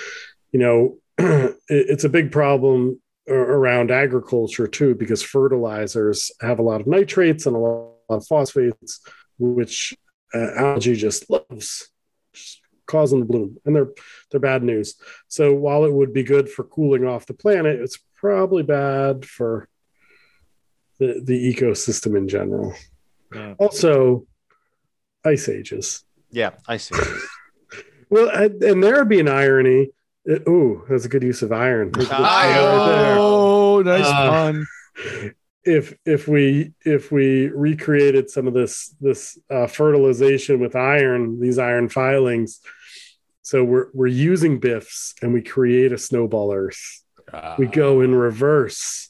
[0.52, 6.82] you know, it, it's a big problem around agriculture too, because fertilizers have a lot
[6.82, 9.00] of nitrates and a lot of phosphates,
[9.40, 9.96] which
[10.34, 11.90] uh, algae just loves.
[12.86, 13.88] Causing the bloom and they're
[14.30, 14.96] they're bad news
[15.30, 19.70] so while it would be good for cooling off the planet it's probably bad for
[21.04, 22.74] the, the ecosystem in general
[23.34, 23.54] Yeah.
[23.60, 24.26] also
[25.26, 26.96] ice ages yeah, ice see.
[28.10, 29.90] Well, and and there would be an irony.
[30.30, 31.92] Uh, Ooh, that's a good use of iron.
[31.92, 33.16] There's the- right there.
[33.18, 34.68] Oh, nice Uh, pun.
[35.64, 41.58] if if we if we recreated some of this this uh, fertilization with iron, these
[41.58, 42.60] iron filings,
[43.42, 46.84] so we're we're using biffs and we create a snowball Earth.
[47.58, 49.10] We go in reverse.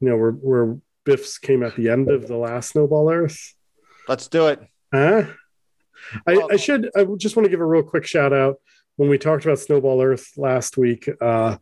[0.00, 3.54] You know, where where biffs came at the end of the last snowball Earth.
[4.08, 4.60] Let's do it.
[4.92, 5.24] Huh?
[6.26, 6.90] I, I should.
[6.96, 8.56] I just want to give a real quick shout out
[8.96, 11.08] when we talked about Snowball Earth last week.
[11.20, 11.56] Uh,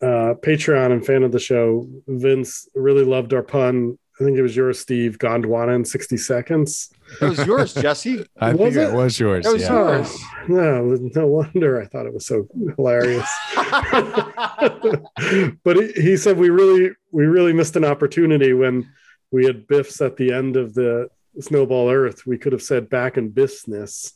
[0.00, 3.98] uh, Patreon and fan of the show, Vince really loved our pun.
[4.20, 5.18] I think it was yours, Steve.
[5.18, 6.90] Gondwana in sixty seconds.
[7.20, 8.26] It was yours, Jesse.
[8.40, 8.94] I was think it it?
[8.94, 9.46] was yours.
[9.46, 9.72] It was yeah.
[9.72, 10.16] yours.
[10.16, 13.28] Oh, no, no wonder I thought it was so hilarious.
[15.64, 18.90] but he, he said we really, we really missed an opportunity when
[19.30, 21.08] we had Biffs at the end of the
[21.40, 22.26] Snowball Earth.
[22.26, 24.14] We could have said back in business.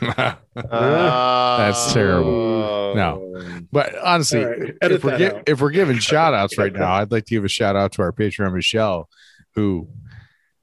[0.56, 1.56] Ah.
[1.58, 2.30] That's terrible.
[2.30, 2.92] Oh.
[2.94, 3.60] No.
[3.72, 6.92] but honestly, All right, edit if we're, gi- if we're giving shout outs right now,
[6.92, 9.08] I'd like to give a shout out to our Patreon Michelle,
[9.54, 9.88] who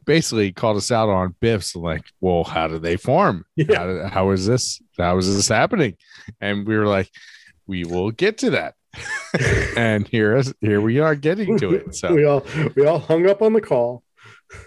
[0.05, 1.75] basically called us out on Biffs.
[1.75, 3.45] Like, well, how did they form?
[3.55, 3.77] Yeah.
[3.77, 4.81] How, how is this?
[4.97, 5.95] How is this happening?
[6.39, 7.09] And we were like,
[7.67, 8.75] we will get to that.
[9.77, 11.95] and here is here we are getting to it.
[11.95, 14.03] So we all we all hung up on the call.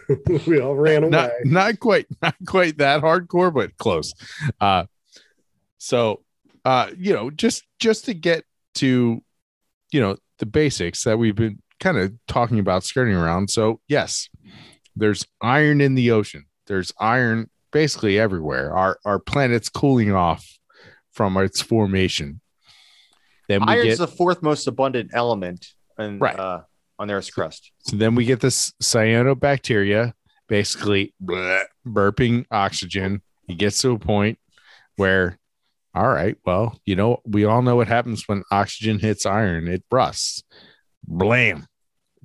[0.47, 1.11] we all ran away.
[1.11, 4.15] not not quite not quite that hardcore but close
[4.59, 4.85] uh
[5.77, 6.23] so
[6.65, 9.23] uh you know just just to get to
[9.93, 14.29] you know the basics that we've been kind of talking about skirting around so yes
[14.97, 20.59] there's iron in the ocean there's iron basically everywhere our our planet's cooling off
[21.13, 22.41] from its formation
[23.49, 25.67] then we Iron's get the fourth most abundant element
[25.99, 26.39] in, Right.
[26.39, 26.63] uh,
[26.99, 27.73] on Earth's crust.
[27.81, 30.15] So then we get this cyanobacteria
[30.49, 33.21] basically bleh, burping oxygen.
[33.49, 34.39] It gets to a point
[34.97, 35.39] where,
[35.95, 39.83] all right, well, you know, we all know what happens when oxygen hits iron, it
[39.91, 40.43] rusts.
[41.07, 41.67] Blam,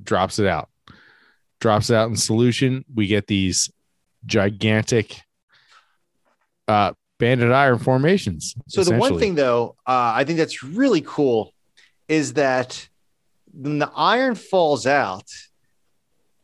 [0.03, 0.69] drops it out,
[1.59, 2.85] drops it out in solution.
[2.93, 3.71] We get these
[4.25, 5.21] gigantic
[6.67, 8.55] uh, banded iron formations.
[8.67, 11.53] So the one thing, though, uh, I think that's really cool
[12.07, 12.87] is that
[13.53, 15.25] when the iron falls out,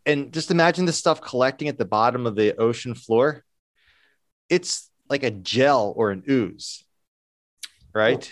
[0.06, 3.44] and just imagine this stuff collecting at the bottom of the ocean floor.
[4.50, 6.84] It's like a gel or an ooze,
[7.94, 8.32] right?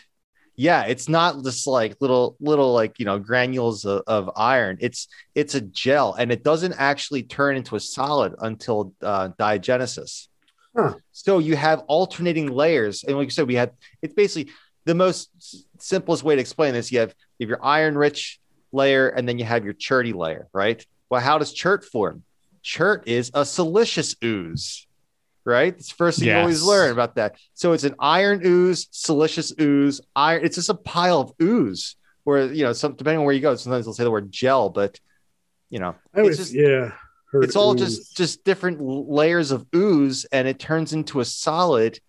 [0.55, 4.77] Yeah, it's not just like little little like you know granules of, of iron.
[4.81, 10.27] It's it's a gel, and it doesn't actually turn into a solid until uh, diagenesis.
[10.75, 10.95] Huh.
[11.11, 14.53] So you have alternating layers, and like you said, we had it's basically
[14.85, 15.29] the most
[15.79, 16.91] simplest way to explain this.
[16.91, 18.39] You have you have your iron rich
[18.71, 20.85] layer, and then you have your cherty layer, right?
[21.09, 22.23] Well, how does chert form?
[22.63, 24.87] Chert is a siliceous ooze,
[25.45, 25.73] right?
[25.73, 27.37] It's the first thing you always learn about that.
[27.53, 30.45] So it's an iron ooze, siliceous ooze, iron.
[30.45, 31.95] It's just a pile of ooze.
[32.23, 34.69] Where you know, some depending on where you go, sometimes they'll say the word gel,
[34.69, 34.99] but
[35.69, 36.91] you know, I it's was, just yeah.
[37.33, 37.81] it's all ooze.
[37.81, 41.99] just just different layers of ooze, and it turns into a solid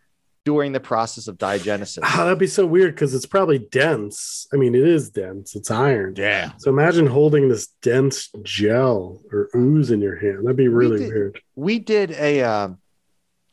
[0.44, 2.00] during the process of diagenesis.
[2.02, 4.46] Ah, that'd be so weird because it's probably dense.
[4.52, 5.56] I mean, it is dense.
[5.56, 6.14] It's iron.
[6.16, 6.52] yeah.
[6.58, 10.44] So imagine holding this dense gel or ooze in your hand.
[10.44, 11.40] That'd be really did- weird.
[11.56, 12.78] we did a um,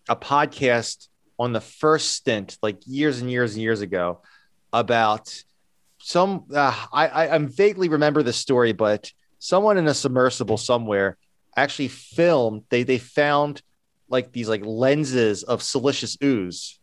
[0.09, 1.07] a podcast
[1.39, 4.21] on the first stint, like years and years and years ago,
[4.71, 5.43] about
[5.99, 6.45] some.
[6.53, 11.17] Uh, I, I I'm vaguely remember the story, but someone in a submersible somewhere
[11.55, 12.63] actually filmed.
[12.69, 13.61] They they found
[14.09, 16.79] like these like lenses of siliceous ooze,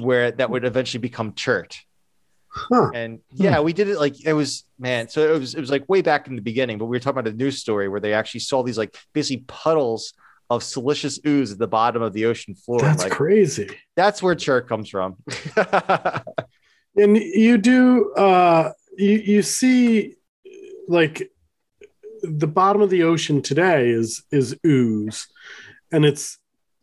[0.00, 1.76] where that would eventually become chert.
[2.48, 2.90] Huh.
[2.94, 5.08] And yeah, we did it like it was man.
[5.08, 7.18] So it was it was like way back in the beginning, but we were talking
[7.18, 10.14] about a news story where they actually saw these like basically puddles
[10.50, 12.80] of siliceous ooze at the bottom of the ocean floor.
[12.80, 13.68] That's like crazy.
[13.96, 15.16] that's where chert comes from.
[16.96, 20.14] And you do uh you you see
[20.86, 21.30] like
[22.22, 25.26] the bottom of the ocean today is is ooze
[25.90, 26.38] and it's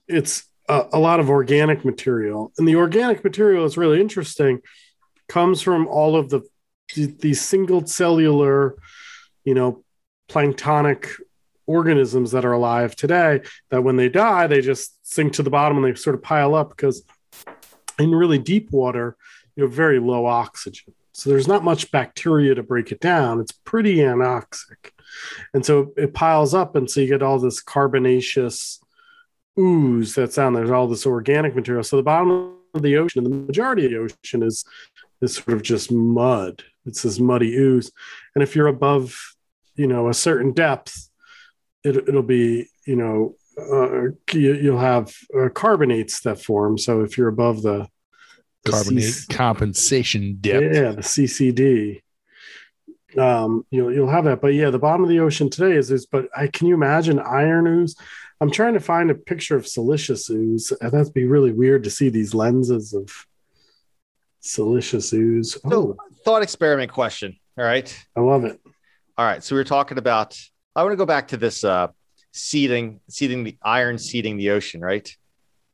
[0.07, 4.61] it's a, a lot of organic material and the organic material is really interesting
[5.29, 6.41] comes from all of the
[6.95, 8.75] these single cellular
[9.45, 9.83] you know
[10.29, 11.07] planktonic
[11.71, 15.77] organisms that are alive today that when they die they just sink to the bottom
[15.77, 17.03] and they sort of pile up because
[17.99, 19.15] in really deep water
[19.55, 20.93] you have very low oxygen.
[21.13, 23.41] So there's not much bacteria to break it down.
[23.41, 24.91] It's pretty anoxic.
[25.53, 26.75] And so it piles up.
[26.75, 28.79] And so you get all this carbonaceous
[29.59, 30.63] ooze that's down there.
[30.63, 31.83] There's all this organic material.
[31.83, 34.63] So the bottom of the ocean, the majority of the ocean is
[35.21, 36.63] is sort of just mud.
[36.85, 37.91] It's this muddy ooze.
[38.33, 39.35] And if you're above,
[39.75, 41.10] you know, a certain depth,
[41.83, 44.03] it, it'll be, you know, uh,
[44.33, 46.77] you, you'll have uh, carbonates that form.
[46.77, 47.87] So if you're above the
[48.63, 50.61] The Carbonate C- compensation dip.
[50.73, 52.01] Yeah, the CCD.
[53.17, 56.05] Um, you'll you'll have that, but yeah, the bottom of the ocean today is is.
[56.05, 57.95] But I can you imagine iron ooze?
[58.39, 60.71] I'm trying to find a picture of siliceous ooze.
[60.79, 63.09] and That'd be really weird to see these lenses of
[64.39, 65.53] siliceous ooze.
[65.53, 67.37] So, Oh, thought experiment question.
[67.57, 67.93] All right.
[68.15, 68.59] I love it.
[69.17, 69.43] All right.
[69.43, 70.39] So we were talking about.
[70.75, 71.87] I want to go back to this uh,
[72.31, 74.81] seeding, seeding the iron seeding the ocean.
[74.81, 75.09] Right.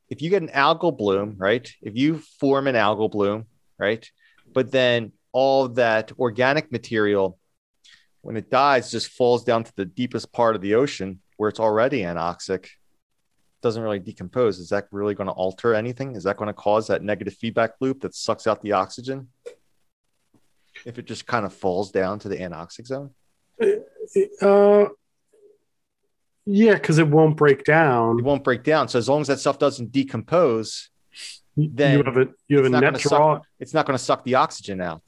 [0.09, 1.69] If you get an algal bloom, right?
[1.81, 3.45] If you form an algal bloom,
[3.77, 4.09] right,
[4.53, 7.37] but then all that organic material,
[8.21, 11.59] when it dies, just falls down to the deepest part of the ocean where it's
[11.59, 12.67] already anoxic.
[13.61, 14.59] Doesn't really decompose.
[14.59, 16.15] Is that really going to alter anything?
[16.15, 19.27] Is that going to cause that negative feedback loop that sucks out the oxygen?
[20.85, 23.11] If it just kind of falls down to the anoxic zone?
[24.41, 24.85] Uh,
[26.45, 28.19] yeah, because it won't break down.
[28.19, 28.87] it won't break down.
[28.87, 30.89] So as long as that stuff doesn't decompose,
[31.57, 33.97] Then you have a you have a it's not net gonna suck- it's not going
[33.97, 35.01] to suck the oxygen out.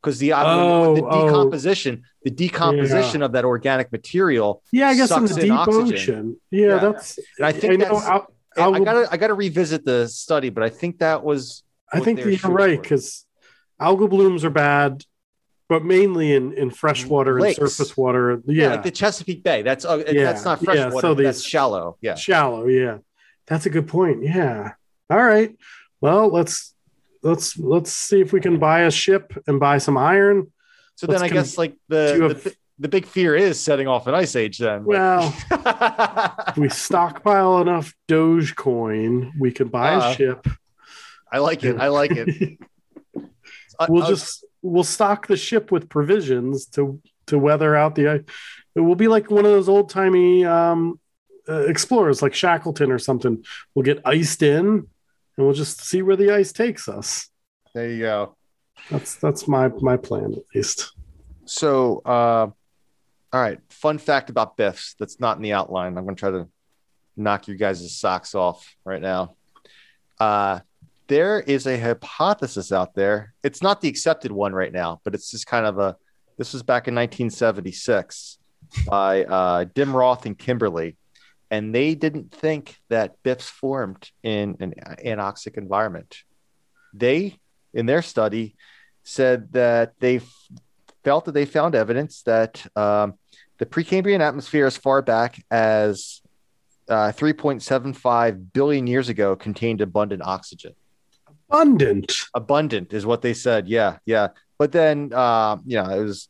[0.00, 1.26] Because the, Oh, the oh.
[1.26, 5.58] decomposition, the decomposition of that organic material, Yeah, I guess in sucks the in deep
[5.58, 5.92] oxygen.
[5.94, 6.36] ocean.
[6.50, 6.78] Yeah, Yeah.
[6.78, 7.18] that's.
[7.38, 8.06] and I think know that's.
[8.06, 11.62] Al- I algal- gotta, I gotta revisit the study, but I think that was.
[11.92, 13.24] I think you're right because
[13.80, 15.04] algal blooms are bad,
[15.72, 18.42] but mainly in in freshwater and surface water.
[18.46, 19.62] yeah, Yeah, like the Chesapeake Bay.
[19.62, 21.00] That's uh, Yeah, that's not yeah, freshwater.
[21.00, 21.96] so that's shallow.
[22.02, 22.14] Yeah.
[22.14, 22.66] shallow.
[22.66, 22.98] Yeah,
[23.46, 24.22] that's a good point.
[24.22, 24.72] Yeah.
[25.08, 25.56] All right.
[26.02, 26.74] Well, let's
[27.22, 30.52] let's let's see if we can buy a ship and buy some iron.
[30.96, 34.14] So Let's then I guess like the the, the big fear is setting off an
[34.14, 34.58] ice age.
[34.58, 34.84] Then.
[34.84, 35.32] Well,
[36.58, 40.46] we stockpile enough Dogecoin, we can buy Uh, a ship.
[41.32, 41.76] I like it.
[41.80, 42.58] I like it.
[43.88, 48.22] We'll I- just we'll stock the ship with provisions to to weather out the ice.
[48.74, 50.98] It will be like one of those old timey um,
[51.48, 53.44] uh, explorers, like Shackleton or something.
[53.74, 54.86] We'll get iced in, and
[55.36, 57.28] we'll just see where the ice takes us.
[57.74, 58.36] there you go.
[58.90, 60.92] That's that's my my plan at least.
[61.44, 62.50] So, uh,
[63.32, 63.58] all right.
[63.70, 65.96] Fun fact about Biffs that's not in the outline.
[65.98, 66.48] I'm going to try to
[67.16, 69.36] knock you guys' socks off right now.
[70.18, 70.60] Uh,
[71.08, 73.34] there is a hypothesis out there.
[73.42, 75.96] It's not the accepted one right now, but it's just kind of a.
[76.38, 78.38] This was back in 1976
[78.86, 80.96] by uh, Dimroth and Kimberley,
[81.50, 84.74] and they didn't think that Biffs formed in an
[85.04, 86.22] anoxic environment.
[86.94, 87.38] They,
[87.74, 88.56] in their study,
[89.04, 90.20] said that they
[91.04, 93.14] felt that they found evidence that um,
[93.58, 96.22] the Precambrian atmosphere, as far back as
[96.88, 100.74] uh, 3.75 billion years ago, contained abundant oxygen.
[101.52, 102.14] Abundant.
[102.32, 103.68] Abundant is what they said.
[103.68, 104.28] Yeah, yeah.
[104.58, 106.28] But then, uh, you know, it was.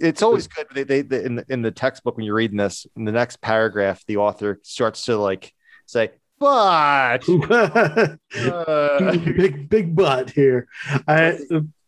[0.00, 0.66] It's always good.
[0.72, 3.40] They, they, they in the, in the textbook when you're reading this, in the next
[3.40, 5.52] paragraph, the author starts to like
[5.86, 8.16] say, "But uh,
[9.16, 10.68] big big butt here.
[11.06, 11.38] I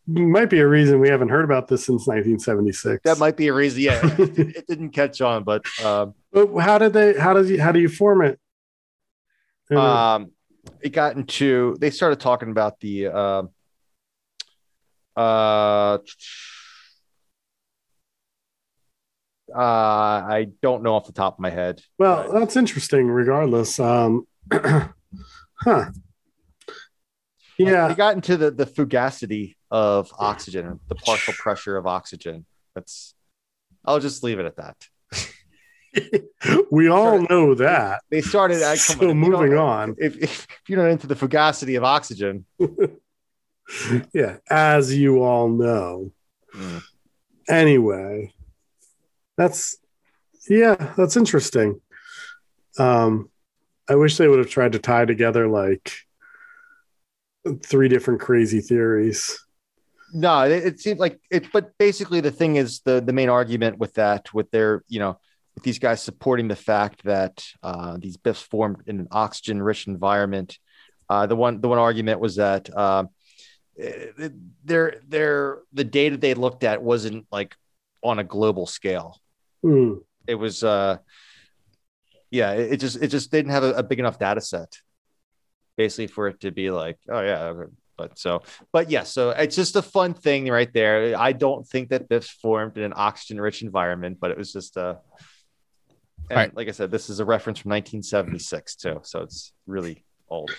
[0.07, 3.01] might be a reason we haven't heard about this since 1976.
[3.03, 6.77] that might be a reason." Yeah, it, it didn't catch on, but um, But how
[6.77, 7.17] did they?
[7.17, 7.61] How does you?
[7.61, 8.39] How do you form it?
[9.75, 10.31] Um
[10.81, 13.43] it got into they started talking about the uh,
[15.15, 15.97] uh
[19.53, 23.07] uh i don't know off the top of my head well, that's interesting.
[23.07, 25.91] Regardless, um, huh?
[27.57, 32.45] Yeah, they got into the the fugacity of oxygen the partial pressure of oxygen
[32.75, 33.15] that's
[33.85, 34.75] i'll just leave it at that
[36.71, 38.01] we all know that.
[38.09, 39.95] they started come So on, moving on.
[39.97, 42.45] if, if you're not into the fugacity of oxygen
[44.13, 46.11] Yeah, as you all know.
[46.55, 46.81] Mm.
[47.47, 48.33] Anyway,
[49.37, 49.77] that's
[50.49, 51.79] yeah, that's interesting.
[52.77, 53.29] Um,
[53.89, 55.93] I wish they would have tried to tie together like
[57.65, 59.39] three different crazy theories.
[60.13, 63.77] No, it, it seemed like it, but basically the thing is the the main argument
[63.77, 65.17] with that, with their, you know,
[65.55, 69.87] with these guys supporting the fact that uh, these biffs formed in an oxygen rich
[69.87, 70.57] environment.
[71.09, 73.03] Uh, the one the one argument was that uh,
[73.77, 74.29] eh,
[74.63, 77.55] their their the data they looked at wasn't like
[78.01, 79.19] on a global scale.
[79.61, 79.95] Hmm.
[80.27, 80.97] It was uh,
[82.29, 84.77] yeah, it, it just it just didn't have a, a big enough data set,
[85.75, 87.65] basically for it to be like, oh yeah,
[87.97, 88.41] but so
[88.71, 91.13] but yeah, so it's just a fun thing right there.
[91.17, 94.77] I don't think that this formed in an oxygen rich environment, but it was just
[94.77, 94.99] a.
[96.29, 96.55] And Right.
[96.55, 100.51] like I said, this is a reference from 1976 too, so it's really old.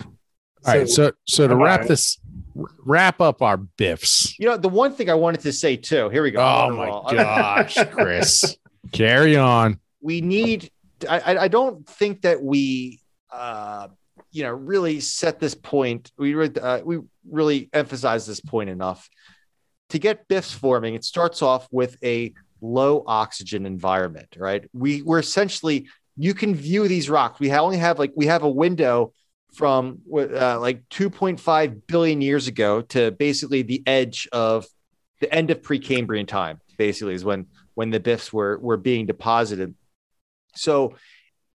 [0.65, 1.89] All right, so so to wrap right.
[1.89, 2.19] this,
[2.55, 4.37] wrap up our biffs.
[4.39, 6.09] You know, the one thing I wanted to say too.
[6.09, 6.39] Here we go.
[6.39, 7.07] Oh my wall.
[7.11, 8.55] gosh, Chris,
[8.93, 9.79] carry on.
[10.01, 10.69] we need.
[11.09, 13.01] I, I- I don't think that we
[13.31, 13.87] uh,
[14.31, 16.11] you know really set this point.
[16.17, 16.99] We re- uh, we
[17.29, 19.09] really emphasize this point enough
[19.89, 20.95] to get biffs forming.
[20.95, 22.33] It starts off with a
[22.63, 24.63] low oxygen environment, right?
[24.73, 27.39] We we're essentially you can view these rocks.
[27.39, 29.13] We only have like we have a window
[29.53, 34.65] from uh, like 2.5 billion years ago to basically the edge of
[35.19, 36.59] the end of Precambrian time.
[36.77, 39.75] Basically, is when when the BIFs were were being deposited.
[40.55, 40.95] So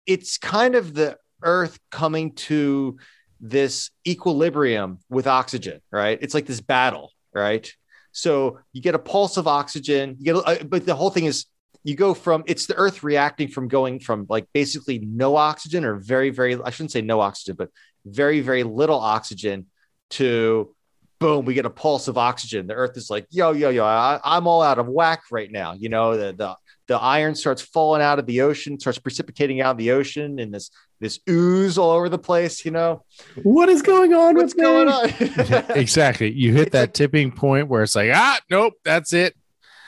[0.06, 2.98] it's kind of the Earth coming to
[3.40, 6.18] this equilibrium with oxygen, right?
[6.22, 7.72] It's like this battle, right?
[8.18, 10.16] So you get a pulse of oxygen.
[10.18, 11.46] You get, uh, but the whole thing is
[11.84, 15.98] you go from it's the Earth reacting from going from like basically no oxygen or
[15.98, 17.70] very very I shouldn't say no oxygen, but
[18.06, 19.68] very very little oxygen
[20.12, 20.74] to
[21.20, 22.66] boom, we get a pulse of oxygen.
[22.66, 25.74] The Earth is like, yo, yo, yo, I, am all out of whack right now.
[25.74, 26.56] You know, the, the
[26.88, 30.54] the iron starts falling out of the ocean, starts precipitating out of the ocean, and
[30.54, 32.66] this this ooze all over the place.
[32.66, 33.04] You know,
[33.44, 34.36] what is going on?
[34.36, 35.10] What's going on?
[35.78, 36.32] exactly.
[36.32, 39.36] You hit it's that like, tipping point where it's like, ah, nope, that's it.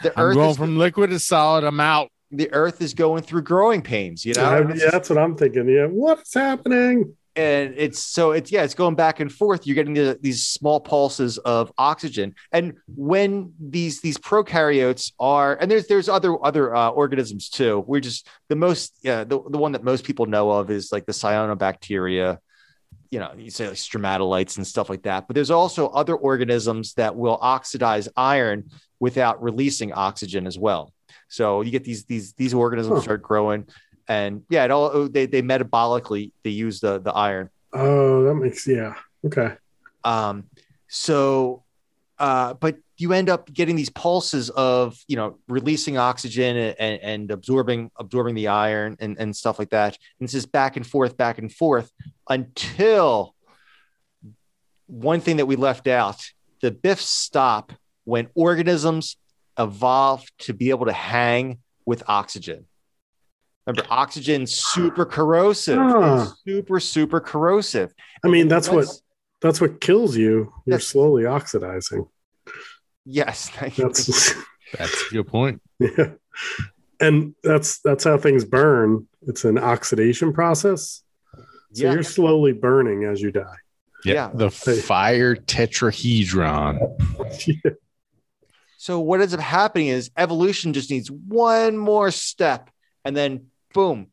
[0.04, 1.64] The I'm Earth going from liquid to solid.
[1.64, 2.10] I'm out.
[2.32, 4.26] The Earth is going through growing pains.
[4.26, 5.68] You know, yeah, yeah that's what I'm thinking.
[5.68, 7.16] Yeah, what's happening?
[7.40, 9.66] And it's so it's yeah it's going back and forth.
[9.66, 12.36] You're getting the, these small pulses of oxygen.
[12.52, 17.84] And when these these prokaryotes are and there's there's other other uh, organisms too.
[17.88, 21.06] We're just the most yeah the, the one that most people know of is like
[21.06, 22.40] the cyanobacteria
[23.10, 25.28] you know you say like stromatolites and stuff like that.
[25.28, 28.70] But there's also other organisms that will oxidize iron
[29.00, 30.94] without releasing oxygen as well.
[31.30, 33.68] So you get these these these organisms start growing
[34.10, 37.50] and yeah, it all they they metabolically they use the the iron.
[37.72, 38.96] Oh, that makes yeah
[39.26, 39.54] okay.
[40.04, 40.46] Um,
[40.88, 41.64] so,
[42.18, 47.32] uh, but you end up getting these pulses of you know releasing oxygen and, and
[47.32, 49.98] absorbing absorbing the iron and, and stuff like that.
[50.20, 51.92] And this is back and forth, back and forth
[52.28, 53.36] until
[54.88, 56.20] one thing that we left out:
[56.62, 57.74] the BIFs stop
[58.06, 59.18] when organisms
[59.60, 62.66] evolve to be able to hang with oxygen.
[63.70, 65.78] Remember, oxygen super corrosive.
[65.78, 66.00] Huh.
[66.02, 66.34] Ah.
[66.48, 67.94] super super corrosive.
[68.24, 69.02] I mean, that's, that's, what
[69.42, 70.52] that's what kills you.
[70.66, 72.08] You're slowly oxidizing.
[73.06, 74.34] Yes, that's
[74.78, 75.62] that's a good point.
[75.80, 76.14] Yeah,
[77.00, 79.08] and that's that's how things burn.
[79.22, 81.04] It's an oxidation process.
[81.74, 81.94] So yeah.
[81.94, 83.56] you're slowly burning as you die.
[84.04, 84.16] Yep.
[84.16, 86.80] Yeah, the fire tetrahedron.
[87.46, 87.72] yeah.
[88.78, 92.72] So what ends up happening is evolution just needs one more step,
[93.06, 94.08] and then boom,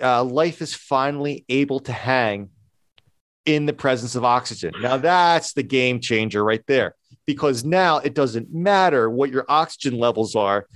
[0.00, 2.50] uh, life is finally able to hang
[3.44, 4.72] in the presence of oxygen.
[4.80, 6.94] Now that's the game changer right there,
[7.26, 10.66] because now it doesn't matter what your oxygen levels are.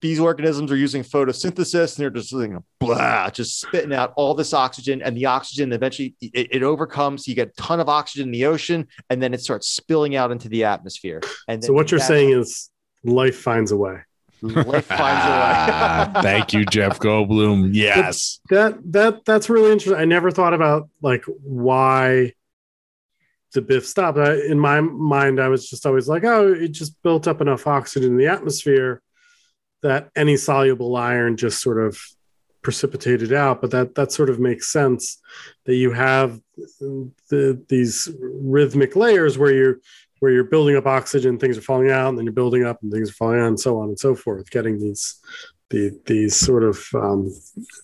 [0.00, 2.34] These organisms are using photosynthesis and they're just
[2.78, 7.26] blah, just spitting out all this oxygen, and the oxygen eventually it, it, overcomes.
[7.26, 10.30] You get a ton of oxygen in the ocean, and then it starts spilling out
[10.30, 11.22] into the atmosphere.
[11.48, 12.70] And so, what you're saying is
[13.02, 14.00] life finds a way.
[14.44, 15.44] Life finds a way.
[15.66, 17.74] Ah, thank you, Jeff Goldblum.
[17.74, 18.40] Yes.
[18.50, 20.00] That that that's really interesting.
[20.00, 22.32] I never thought about like why
[23.54, 24.18] the Biff stopped.
[24.18, 27.66] I, in my mind, I was just always like, oh, it just built up enough
[27.66, 29.00] oxygen in the atmosphere
[29.82, 31.98] that any soluble iron just sort of
[32.62, 33.60] precipitated out.
[33.60, 35.20] But that that sort of makes sense
[35.64, 36.40] that you have
[37.30, 39.78] the, these rhythmic layers where you're
[40.24, 42.90] where you're building up oxygen, things are falling out, and then you're building up and
[42.90, 45.20] things are falling out, and so on and so forth, getting these
[45.68, 47.30] the these sort of um,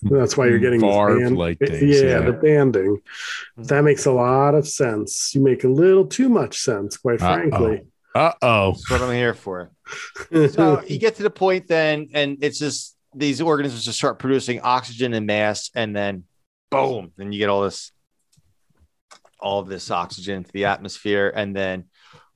[0.05, 2.99] that's why you're getting band, like things, yeah, yeah, the banding.
[3.59, 5.35] That makes a lot of sense.
[5.35, 7.35] You make a little too much sense, quite Uh-oh.
[7.35, 7.83] frankly.
[8.15, 8.71] Uh oh.
[8.71, 9.71] That's what I'm here for.
[10.33, 14.63] so you get to the point then, and it's just these organisms just start producing
[14.63, 16.25] oxygen in mass, and then
[16.71, 17.93] boom, then you get all this
[19.39, 21.85] all of this oxygen to the atmosphere, and then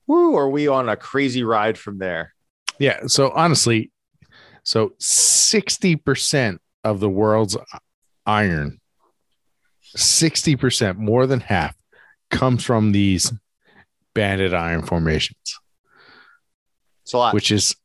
[0.07, 2.33] woo, are we on a crazy ride from there?
[2.79, 3.07] Yeah.
[3.07, 3.91] So honestly,
[4.63, 7.57] so 60% of the world's
[8.25, 8.79] iron,
[9.95, 11.75] 60%, more than half,
[12.31, 13.31] comes from these
[14.13, 15.59] banded iron formations.
[17.03, 17.33] It's a lot.
[17.33, 17.75] Which is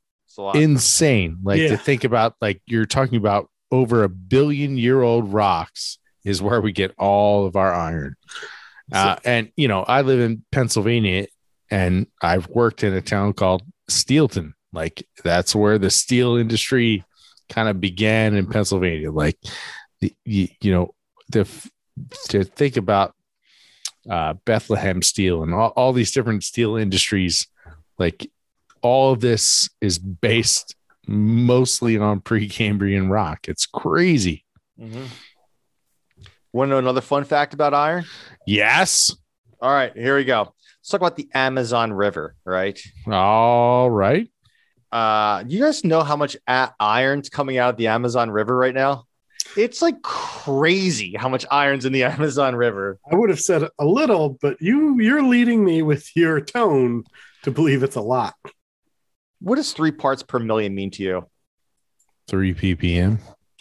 [0.54, 1.38] insane.
[1.42, 1.68] Like yeah.
[1.68, 6.60] to think about, like you're talking about over a billion year old rocks is where
[6.60, 8.16] we get all of our iron.
[8.92, 11.26] Uh, and you know, I live in Pennsylvania
[11.70, 14.52] and I've worked in a town called Steelton.
[14.72, 17.04] Like that's where the steel industry
[17.48, 19.10] kind of began in Pennsylvania.
[19.10, 19.38] Like
[20.00, 20.94] the you, you know
[21.30, 21.48] the
[22.28, 23.14] to think about
[24.08, 27.46] uh, Bethlehem Steel and all, all these different steel industries,
[27.98, 28.30] like
[28.82, 30.74] all of this is based
[31.06, 33.48] mostly on Precambrian rock.
[33.48, 34.44] It's crazy.
[34.80, 35.04] Mm-hmm.
[36.52, 38.04] Want to know another fun fact about iron?
[38.46, 39.14] Yes.
[39.60, 40.54] All right, here we go.
[40.90, 42.76] Let's talk about the Amazon River, right?
[43.06, 44.28] All right.
[44.90, 48.74] Uh, you guys know how much a- iron's coming out of the Amazon River right
[48.74, 49.04] now?
[49.56, 52.98] It's like crazy how much iron's in the Amazon River.
[53.08, 57.04] I would have said a little, but you you're leading me with your tone
[57.44, 58.34] to believe it's a lot.
[59.40, 61.30] What does three parts per million mean to you?
[62.26, 63.20] Three ppm.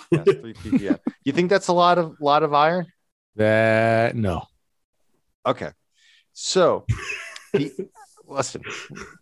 [0.10, 0.98] Yes, three ppm.
[1.24, 2.88] You think that's a lot of lot of iron?
[3.36, 4.48] That no.
[5.46, 5.70] Okay,
[6.40, 6.86] so
[7.54, 7.90] the,
[8.26, 8.62] listen,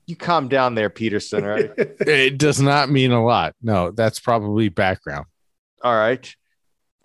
[0.06, 1.44] you calm down there, Peterson.
[1.44, 3.56] All right, It does not mean a lot.
[3.62, 5.26] No, that's probably background.
[5.84, 6.32] all right.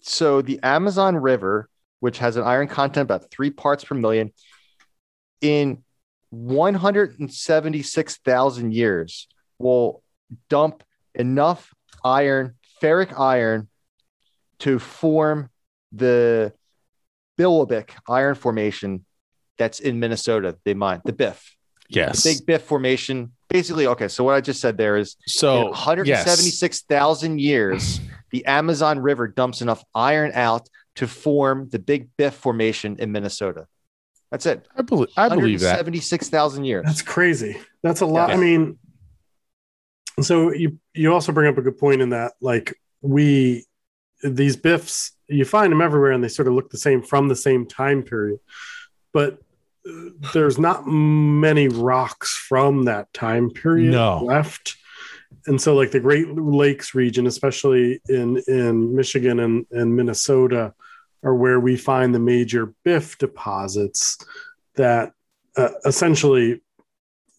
[0.02, 4.32] So the Amazon River, which has an iron content about three parts per million,
[5.40, 5.82] in
[6.30, 10.02] 176,000 years, will
[10.50, 10.82] dump
[11.14, 11.72] enough
[12.04, 13.68] iron, ferric iron,
[14.58, 15.48] to form
[15.92, 16.52] the
[17.38, 19.06] Biwabik iron formation
[19.62, 20.56] that's in Minnesota.
[20.64, 21.56] They mine the Biff,
[21.88, 22.22] Yes.
[22.22, 23.32] the big Biff formation.
[23.48, 24.08] Basically, okay.
[24.08, 28.00] So what I just said there is so 176,000 years,
[28.30, 33.66] the Amazon River dumps enough iron out to form the Big Biff formation in Minnesota.
[34.30, 34.66] That's it.
[34.76, 35.84] I believe I believe that.
[35.84, 36.84] 176,000 years.
[36.86, 37.60] That's crazy.
[37.82, 38.30] That's a lot.
[38.30, 38.34] Yeah.
[38.34, 38.78] I mean,
[40.20, 43.64] so you you also bring up a good point in that like we
[44.22, 47.36] these biffs you find them everywhere and they sort of look the same from the
[47.36, 48.38] same time period,
[49.12, 49.38] but
[50.32, 54.22] there's not many rocks from that time period No.
[54.24, 54.76] left.
[55.46, 60.72] And so like the Great Lakes region, especially in in Michigan and, and Minnesota,
[61.24, 64.18] are where we find the major biff deposits
[64.76, 65.12] that
[65.56, 66.62] uh, essentially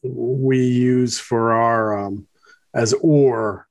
[0.04, 2.28] we use for our um,
[2.74, 3.68] as ore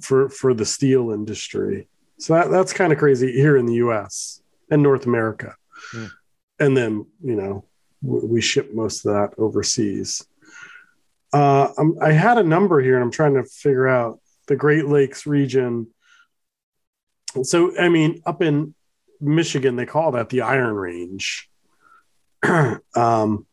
[0.00, 1.88] for for the steel industry.
[2.18, 4.42] So that, that's kind of crazy here in the U.S.
[4.70, 5.56] and North America,
[5.92, 6.06] Hmm.
[6.60, 7.64] And then you know
[8.02, 10.26] we ship most of that overseas.
[11.32, 11.68] Uh,
[12.00, 15.88] I had a number here, and I'm trying to figure out the Great Lakes region.
[17.42, 18.74] So I mean, up in
[19.20, 21.50] Michigan, they call that the Iron Range.
[22.94, 23.46] um,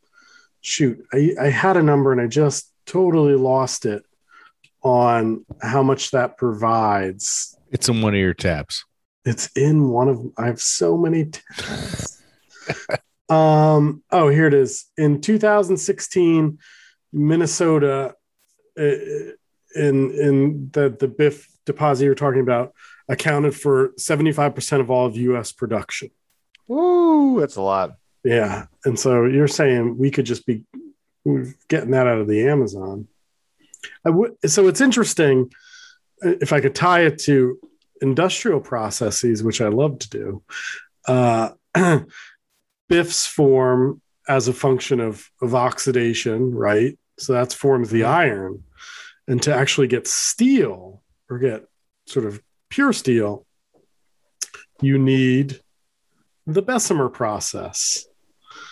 [0.62, 4.04] shoot, I, I had a number and I just totally lost it
[4.82, 7.58] on how much that provides.
[7.72, 8.86] It's in one of your tabs.
[9.26, 12.12] It's in one of I have so many tabs.
[13.30, 14.86] um oh here it is.
[14.98, 16.60] In 2016
[17.14, 18.16] Minnesota
[18.78, 18.84] uh,
[19.76, 22.74] in in the the Biff deposit you're talking about
[23.08, 26.10] accounted for 75% of all of US production.
[26.68, 27.98] Woo, that's a lot.
[28.24, 28.66] Yeah.
[28.84, 30.64] And so you're saying we could just be
[31.68, 33.08] getting that out of the Amazon.
[34.04, 34.12] I
[34.48, 35.52] so it's interesting
[36.24, 37.60] uh, if I could tie it to
[38.02, 40.44] industrial processes, which I love to do.
[41.08, 41.52] Uh,
[42.90, 46.98] BIFs form as a function of, of oxidation, right?
[47.18, 48.64] So that forms the iron.
[49.28, 51.66] And to actually get steel or get
[52.06, 53.46] sort of pure steel,
[54.82, 55.60] you need
[56.46, 58.06] the Bessemer process.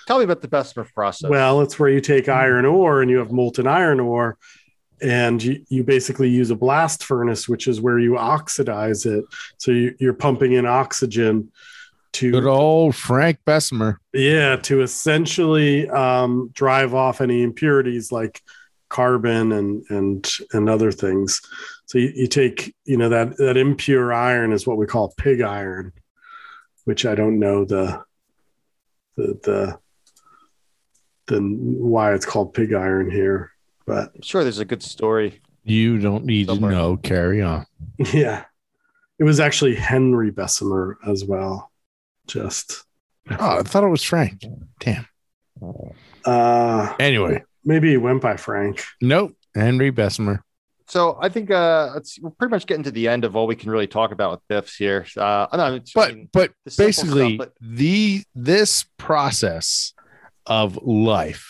[0.07, 1.29] Tell me about the Bessemer process.
[1.29, 2.31] Well, it's where you take hmm.
[2.31, 4.37] iron ore and you have molten iron ore,
[5.01, 9.25] and you, you basically use a blast furnace, which is where you oxidize it.
[9.57, 11.51] So you, you're pumping in oxygen
[12.13, 13.99] Good to old Frank Bessemer.
[14.13, 18.41] yeah to essentially um, drive off any impurities like
[18.89, 21.41] carbon and and and other things.
[21.87, 25.41] So you, you take you know that that impure iron is what we call pig
[25.41, 25.91] iron,
[26.85, 28.03] which I don't know the
[29.17, 29.79] the the
[31.27, 33.51] the why it's called pig iron here,
[33.87, 35.41] but I'm sure there's a good story.
[35.63, 36.71] You don't need Somewhere.
[36.71, 36.97] to know.
[36.97, 37.65] Carry on.
[38.13, 38.43] yeah,
[39.17, 41.71] it was actually Henry Bessemer as well.
[42.27, 42.85] Just
[43.29, 44.41] Oh, I thought it was Frank.
[44.79, 45.07] Damn.
[46.25, 48.83] uh, Anyway, maybe he went by Frank.
[49.01, 49.33] nope.
[49.55, 50.43] Henry Bessemer.
[50.87, 53.55] So I think uh, it's, we're pretty much getting to the end of all we
[53.55, 55.05] can really talk about with Biffs here.
[55.15, 59.93] Uh, I know, I But mean, but the basically stuff, the this process
[60.45, 61.47] of life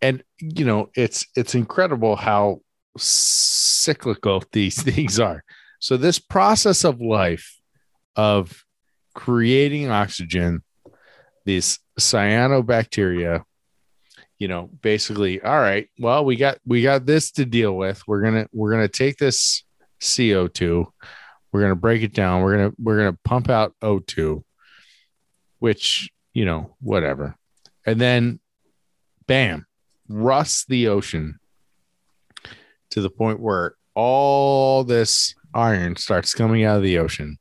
[0.00, 2.60] and you know it's it's incredible how
[2.96, 5.42] cyclical these things are
[5.80, 7.56] so this process of life
[8.16, 8.64] of
[9.14, 10.62] creating oxygen
[11.44, 13.42] these cyanobacteria
[14.38, 18.02] you know basically all right well we got we got this to deal with.
[18.08, 19.64] We're gonna we're gonna take this
[20.00, 20.86] co2
[21.52, 24.42] we're gonna break it down we're gonna we're gonna pump out o2
[25.58, 27.36] which you know whatever.
[27.86, 28.40] And then
[29.26, 29.66] bam
[30.08, 31.38] rust the ocean
[32.90, 37.38] to the point where all this iron starts coming out of the ocean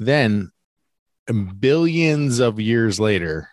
[0.00, 0.50] then
[1.60, 3.50] billions of years later,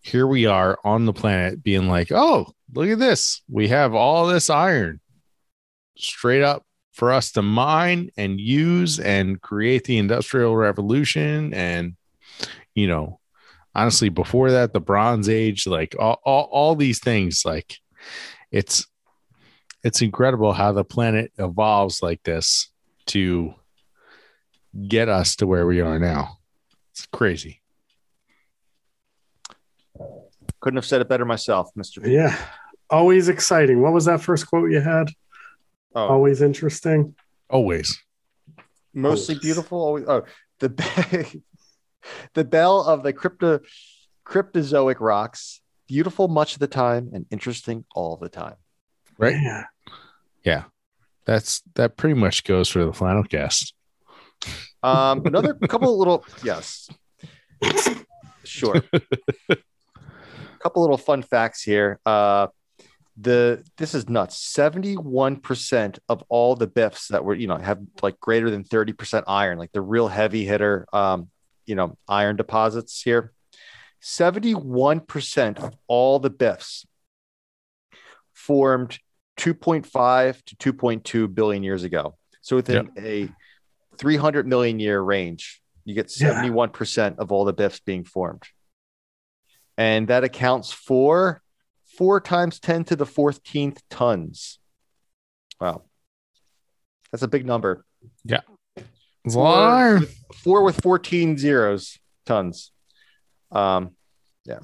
[0.00, 3.42] here we are on the planet being like, oh, look at this.
[3.48, 5.00] We have all this iron
[5.94, 11.52] straight up for us to mine and use and create the industrial revolution.
[11.52, 11.96] And,
[12.74, 13.20] you know,
[13.74, 17.76] honestly, before that, the Bronze Age, like all, all, all these things, like
[18.50, 18.86] it's,
[19.84, 22.70] it's incredible how the planet evolves like this
[23.06, 23.54] to
[24.86, 26.38] get us to where we are now.
[26.92, 27.60] It's crazy.
[30.60, 32.02] Couldn't have said it better myself, Mr.
[32.02, 32.12] P.
[32.12, 32.36] Yeah.
[32.90, 33.80] Always exciting.
[33.80, 35.08] What was that first quote you had?
[35.94, 37.14] Oh, Always interesting.
[37.48, 37.98] Always.
[38.92, 39.42] mostly always.
[39.44, 39.78] beautiful.
[39.78, 40.24] Always, oh,
[40.58, 41.42] the be-
[42.34, 43.60] the bell of the crypto
[44.26, 48.54] cryptozoic rocks, beautiful much of the time and interesting all the time.
[49.18, 49.34] Right.
[49.40, 49.64] Yeah.
[50.44, 50.64] Yeah.
[51.26, 53.74] That's that pretty much goes for the final cast.
[54.82, 56.88] Um, another couple of little yes,
[58.44, 58.82] sure.
[59.48, 59.56] A
[60.60, 62.00] couple little fun facts here.
[62.04, 62.48] Uh,
[63.20, 64.38] the this is nuts.
[64.38, 68.64] Seventy one percent of all the biffs that were you know have like greater than
[68.64, 71.28] thirty percent iron, like the real heavy hitter, um,
[71.66, 73.32] you know, iron deposits here.
[74.00, 76.86] Seventy one percent of all the biffs
[78.32, 78.98] formed
[79.36, 82.16] two point five to two point two billion years ago.
[82.40, 83.28] So within a
[84.00, 88.42] 300 million year range, you get 71% of all the biffs being formed.
[89.76, 91.42] And that accounts for
[91.96, 94.58] four times 10 to the 14th tons.
[95.60, 95.82] Wow.
[97.12, 97.84] That's a big number.
[98.24, 98.40] Yeah.
[98.76, 98.82] a
[99.28, 100.00] lot of iron.
[100.00, 102.72] with, four with 14 zeros tons.
[103.52, 103.90] Um,
[104.46, 104.60] yeah.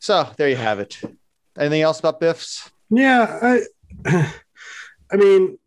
[0.00, 1.00] So there you have it.
[1.56, 2.70] Anything else about biffs?
[2.90, 3.60] Yeah, I
[5.12, 5.58] I mean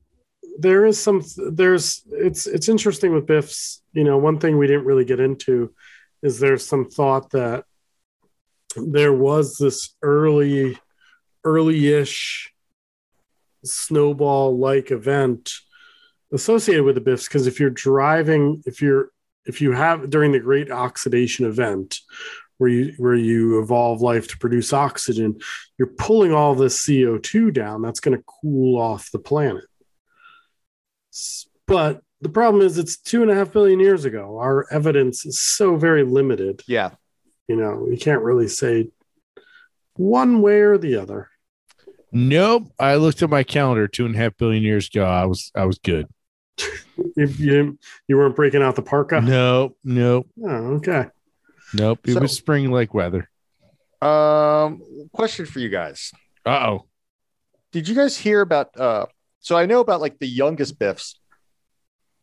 [0.60, 4.86] there is some there's it's it's interesting with Biffs, you know, one thing we didn't
[4.86, 5.74] really get into
[6.22, 7.66] is there's some thought that
[8.76, 10.78] there was this early
[11.44, 12.54] early-ish
[13.66, 15.52] snowball like event
[16.32, 19.10] associated with the Biffs because if you're driving if you're
[19.46, 22.00] if you have during the great oxidation event
[22.58, 25.38] where you where you evolve life to produce oxygen
[25.78, 27.82] you're pulling all this CO2 down.
[27.82, 29.66] That's going to cool off the planet.
[31.14, 34.38] S- But the problem is, it's two and a half billion years ago.
[34.40, 36.62] Our evidence is so very limited.
[36.68, 36.92] Yeah.
[37.48, 38.90] You know, you can't really say
[39.96, 41.30] one way or the other.
[42.12, 42.72] Nope.
[42.80, 45.06] I looked at my calendar two and a half billion years ago.
[45.06, 46.08] I was I was good.
[47.18, 49.20] You, you, you weren't breaking out the parka?
[49.20, 49.76] Nope.
[49.84, 50.28] Nope.
[50.48, 51.06] Oh, okay.
[51.74, 52.08] Nope.
[52.08, 53.30] It So- was spring like weather.
[54.00, 56.12] Um, question for you guys.
[56.46, 56.86] Uh oh.
[57.72, 59.08] did you guys hear about uh
[59.44, 61.20] so i know about like the youngest biffs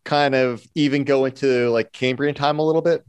[0.05, 3.05] kind of even go into like cambrian time a little bit.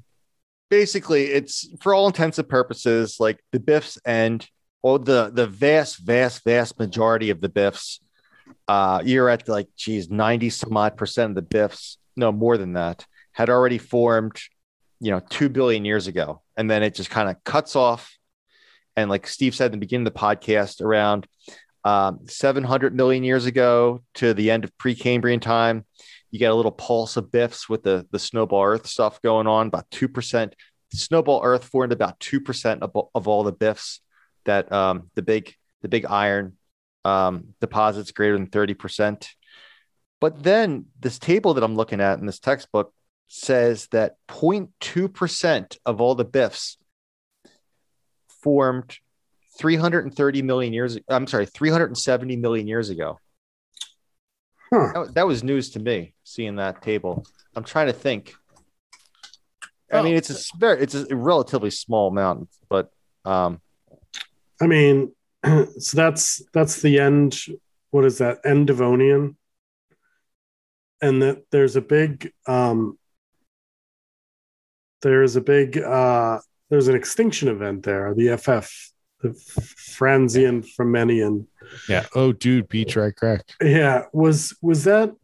[0.70, 4.48] Basically it's for all intents and purposes like the biffs and
[4.82, 8.00] or the the vast vast vast majority of the biffs
[8.68, 12.74] uh you're at like geez 90 some odd percent of the biffs no more than
[12.74, 14.40] that had already formed
[15.02, 16.42] you know 2 billion years ago.
[16.56, 18.16] And then it just kind of cuts off.
[18.96, 21.28] And like steve said in the beginning of the podcast around
[21.84, 25.86] um, 700 million years ago to the end of Precambrian time.
[26.30, 29.68] You get a little pulse of biffs with the, the snowball earth stuff going on,
[29.68, 30.54] about 2%.
[30.94, 34.02] Snowball earth formed about 2% of, of all the biffs
[34.46, 36.58] that um, the big the big iron
[37.06, 39.28] um, deposits greater than 30%.
[40.20, 42.94] But then this table that I'm looking at in this textbook
[43.28, 46.78] says that 0.2% of all the biffs
[48.44, 48.98] formed
[49.60, 53.20] 330 million years I'm sorry, 370 million years ago.
[54.74, 54.92] Huh.
[54.94, 57.26] That, was- that was news to me seeing that table.
[57.56, 58.34] I'm trying to think.
[59.92, 62.92] I mean, it's a very, it's a relatively small amount, but
[63.26, 63.60] um,
[64.62, 65.14] I mean,
[65.46, 67.38] so that's that's the end.
[67.90, 68.40] What is that?
[68.46, 69.36] End Devonian,
[71.02, 72.98] and that there's a big um,
[75.02, 76.40] there's a big uh,
[76.70, 78.14] there's an extinction event there.
[78.14, 78.72] The FF,
[79.30, 81.48] Frasnian Famennian.
[81.88, 82.06] Yeah.
[82.16, 83.44] Oh, dude, beach right crack.
[83.62, 85.16] Yeah, was was that?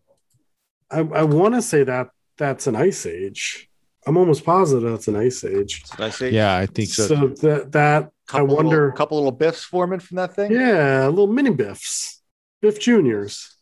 [0.90, 3.70] I I want to say that that's an ice age.
[4.06, 5.84] I'm almost positive that's an ice age.
[5.84, 7.08] did I say Yeah, I think so.
[7.08, 8.84] So that that I wonder.
[8.84, 10.52] little, couple little biffs forming from that thing?
[10.52, 12.22] yeah, little mini biffs,
[12.62, 13.56] Biff Juniors.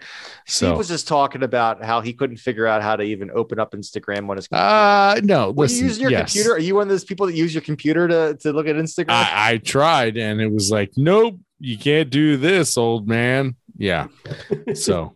[0.46, 3.60] Steve So was just talking about how he couldn't figure out how to even open
[3.60, 4.68] up Instagram on his computer.
[4.68, 6.32] uh no, Were you using your yes.
[6.34, 6.54] computer?
[6.56, 9.12] Are you one of those people that use your computer to, to look at Instagram?
[9.12, 13.56] I, I tried and it was like, nope, you can't do this, old man.
[13.78, 14.08] Yeah.
[14.76, 15.16] So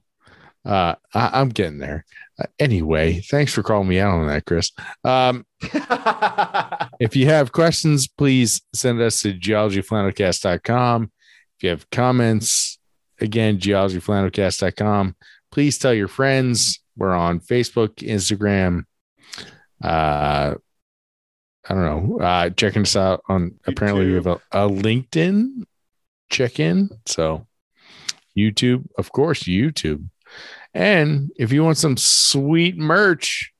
[0.65, 2.05] uh I, I'm getting there.
[2.39, 4.71] Uh, anyway, thanks for calling me out on that, Chris.
[5.03, 5.45] Um,
[6.99, 11.11] if you have questions, please send us to geologyflannelcast.com.
[11.61, 12.79] If you have comments,
[13.19, 15.15] again, geologyflannelcast.com.
[15.51, 16.79] Please tell your friends.
[16.97, 18.85] We're on Facebook, Instagram.
[19.83, 20.55] Uh,
[21.69, 22.19] I don't know.
[22.19, 25.65] Uh, checking us out on apparently we have a, a LinkedIn
[26.31, 26.89] check in.
[27.05, 27.45] So,
[28.35, 30.09] YouTube, of course, YouTube.
[30.73, 33.53] And if you want some sweet merch,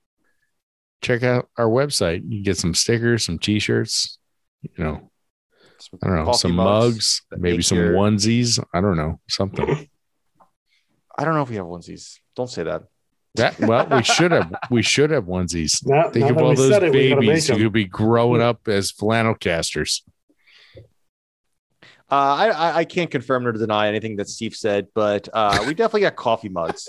[1.02, 2.24] check out our website.
[2.24, 4.18] You can get some stickers, some t-shirts,
[4.60, 5.11] you know,
[6.02, 8.62] I don't know, some mugs, that maybe some your- onesies.
[8.74, 9.88] I don't know, something.
[11.18, 12.18] I don't know if we have onesies.
[12.34, 12.84] Don't say that.
[13.34, 15.86] That well, we should have we should have onesies.
[15.86, 17.62] Now, Think now of all those it, we gotta make babies who them.
[17.62, 20.04] could be growing up as flannel casters.
[22.10, 25.72] Uh, I, I I can't confirm nor deny anything that Steve said, but uh, we
[25.74, 26.86] definitely got coffee mugs.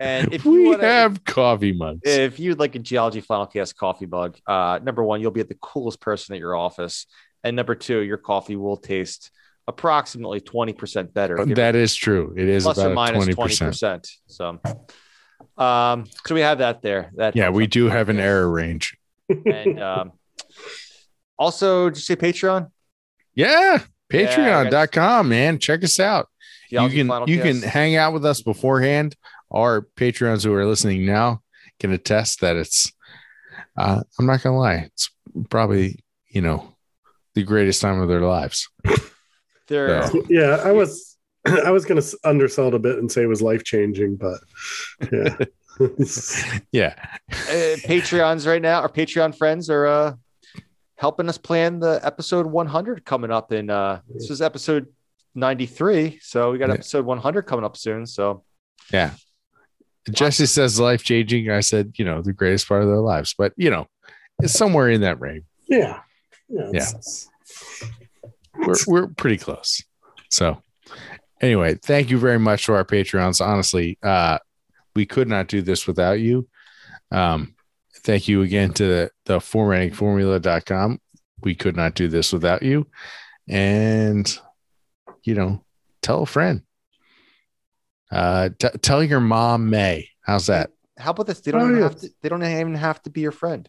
[0.00, 2.00] And if you we wanna, have coffee mugs.
[2.04, 5.58] if you'd like a geology flannel cast coffee mug, uh, number one, you'll be the
[5.60, 7.06] coolest person at your office,
[7.44, 9.30] and number two, your coffee will taste
[9.66, 11.44] approximately twenty percent better.
[11.44, 12.34] that is true.
[12.36, 14.02] It is plus or about minus twenty twenty percent.
[14.02, 14.08] percent.
[14.26, 17.10] So, um, so we have that there.
[17.16, 18.96] That Yeah, we do have an error range.
[19.28, 20.12] And um,
[21.38, 22.70] also, did you say Patreon?
[23.34, 23.78] Yeah,
[24.12, 25.58] patreon.com, man.
[25.58, 26.28] Check us out.
[26.68, 29.16] You can you can hang out with us beforehand.
[29.52, 31.42] Our Patreons who are listening now
[31.80, 32.92] can attest that it's
[33.76, 35.10] uh, I'm not gonna lie, it's
[35.48, 36.76] probably, you know,
[37.34, 38.68] the greatest time of their lives.
[39.68, 41.16] There, So- Yeah, I was
[41.46, 44.40] I was gonna undersell it a bit and say it was life changing, but
[45.12, 45.36] yeah.
[46.72, 46.94] Yeah.
[47.30, 50.14] uh, Patreons right now, our Patreon friends are uh,
[50.96, 53.52] helping us plan the episode 100 coming up.
[53.52, 54.86] In uh, this is episode
[55.34, 56.74] 93, so we got Yeah.
[56.74, 58.04] episode 100 coming up soon.
[58.06, 58.44] So
[58.92, 59.12] Yeah.
[60.10, 61.50] Jesse says life changing.
[61.50, 63.86] I said, you know, the greatest part of their lives, but you know,
[64.42, 65.44] it's somewhere in that range.
[65.68, 66.00] yeah.
[66.50, 66.68] Yeah.
[66.70, 67.28] it's-
[68.56, 69.82] We're we're pretty close.
[70.30, 70.62] So
[71.40, 73.44] anyway, thank you very much to our Patreons.
[73.44, 74.38] Honestly, uh,
[74.94, 76.48] we could not do this without you.
[77.10, 77.54] Um,
[78.02, 81.00] thank you again to the, the formattingformula.com.
[81.42, 82.86] We could not do this without you.
[83.48, 84.38] And
[85.22, 85.64] you know,
[86.02, 86.62] tell a friend.
[88.10, 90.08] Uh, t- tell your mom May.
[90.22, 90.70] How's that?
[90.98, 91.40] how about this?
[91.40, 91.82] They don't Oh, even yeah.
[91.84, 92.08] have to.
[92.20, 93.66] They don't even have to be your friend.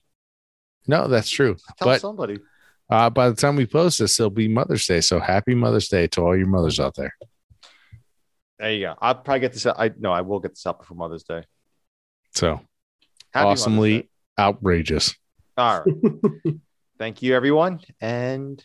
[0.88, 1.56] No, that's true.
[1.78, 2.40] Tell But- somebody.
[2.92, 5.00] Uh, by the time we post this, it'll be Mother's Day.
[5.00, 7.16] So happy Mother's Day to all your mothers out there.
[8.60, 8.96] There you go.
[9.02, 9.66] I'll probably get this.
[9.66, 9.78] Out.
[9.80, 11.46] I no, I will get this up before Mother's Day.
[12.34, 12.62] So
[13.34, 14.10] Happy awesomely Day.
[14.38, 15.16] outrageous.
[15.58, 16.56] All right.
[17.00, 18.64] Thank you, everyone, and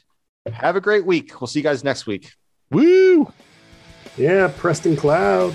[0.52, 1.40] have a great week.
[1.40, 2.32] We'll see you guys next week.
[2.70, 3.32] Woo!
[4.18, 5.54] Yeah, Preston Cloud.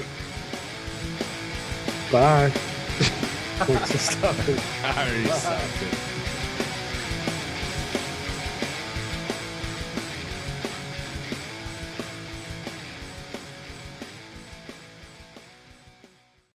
[2.12, 2.50] Bye.
[3.60, 4.58] Thanks for stopping.
[4.84, 6.01] I already it.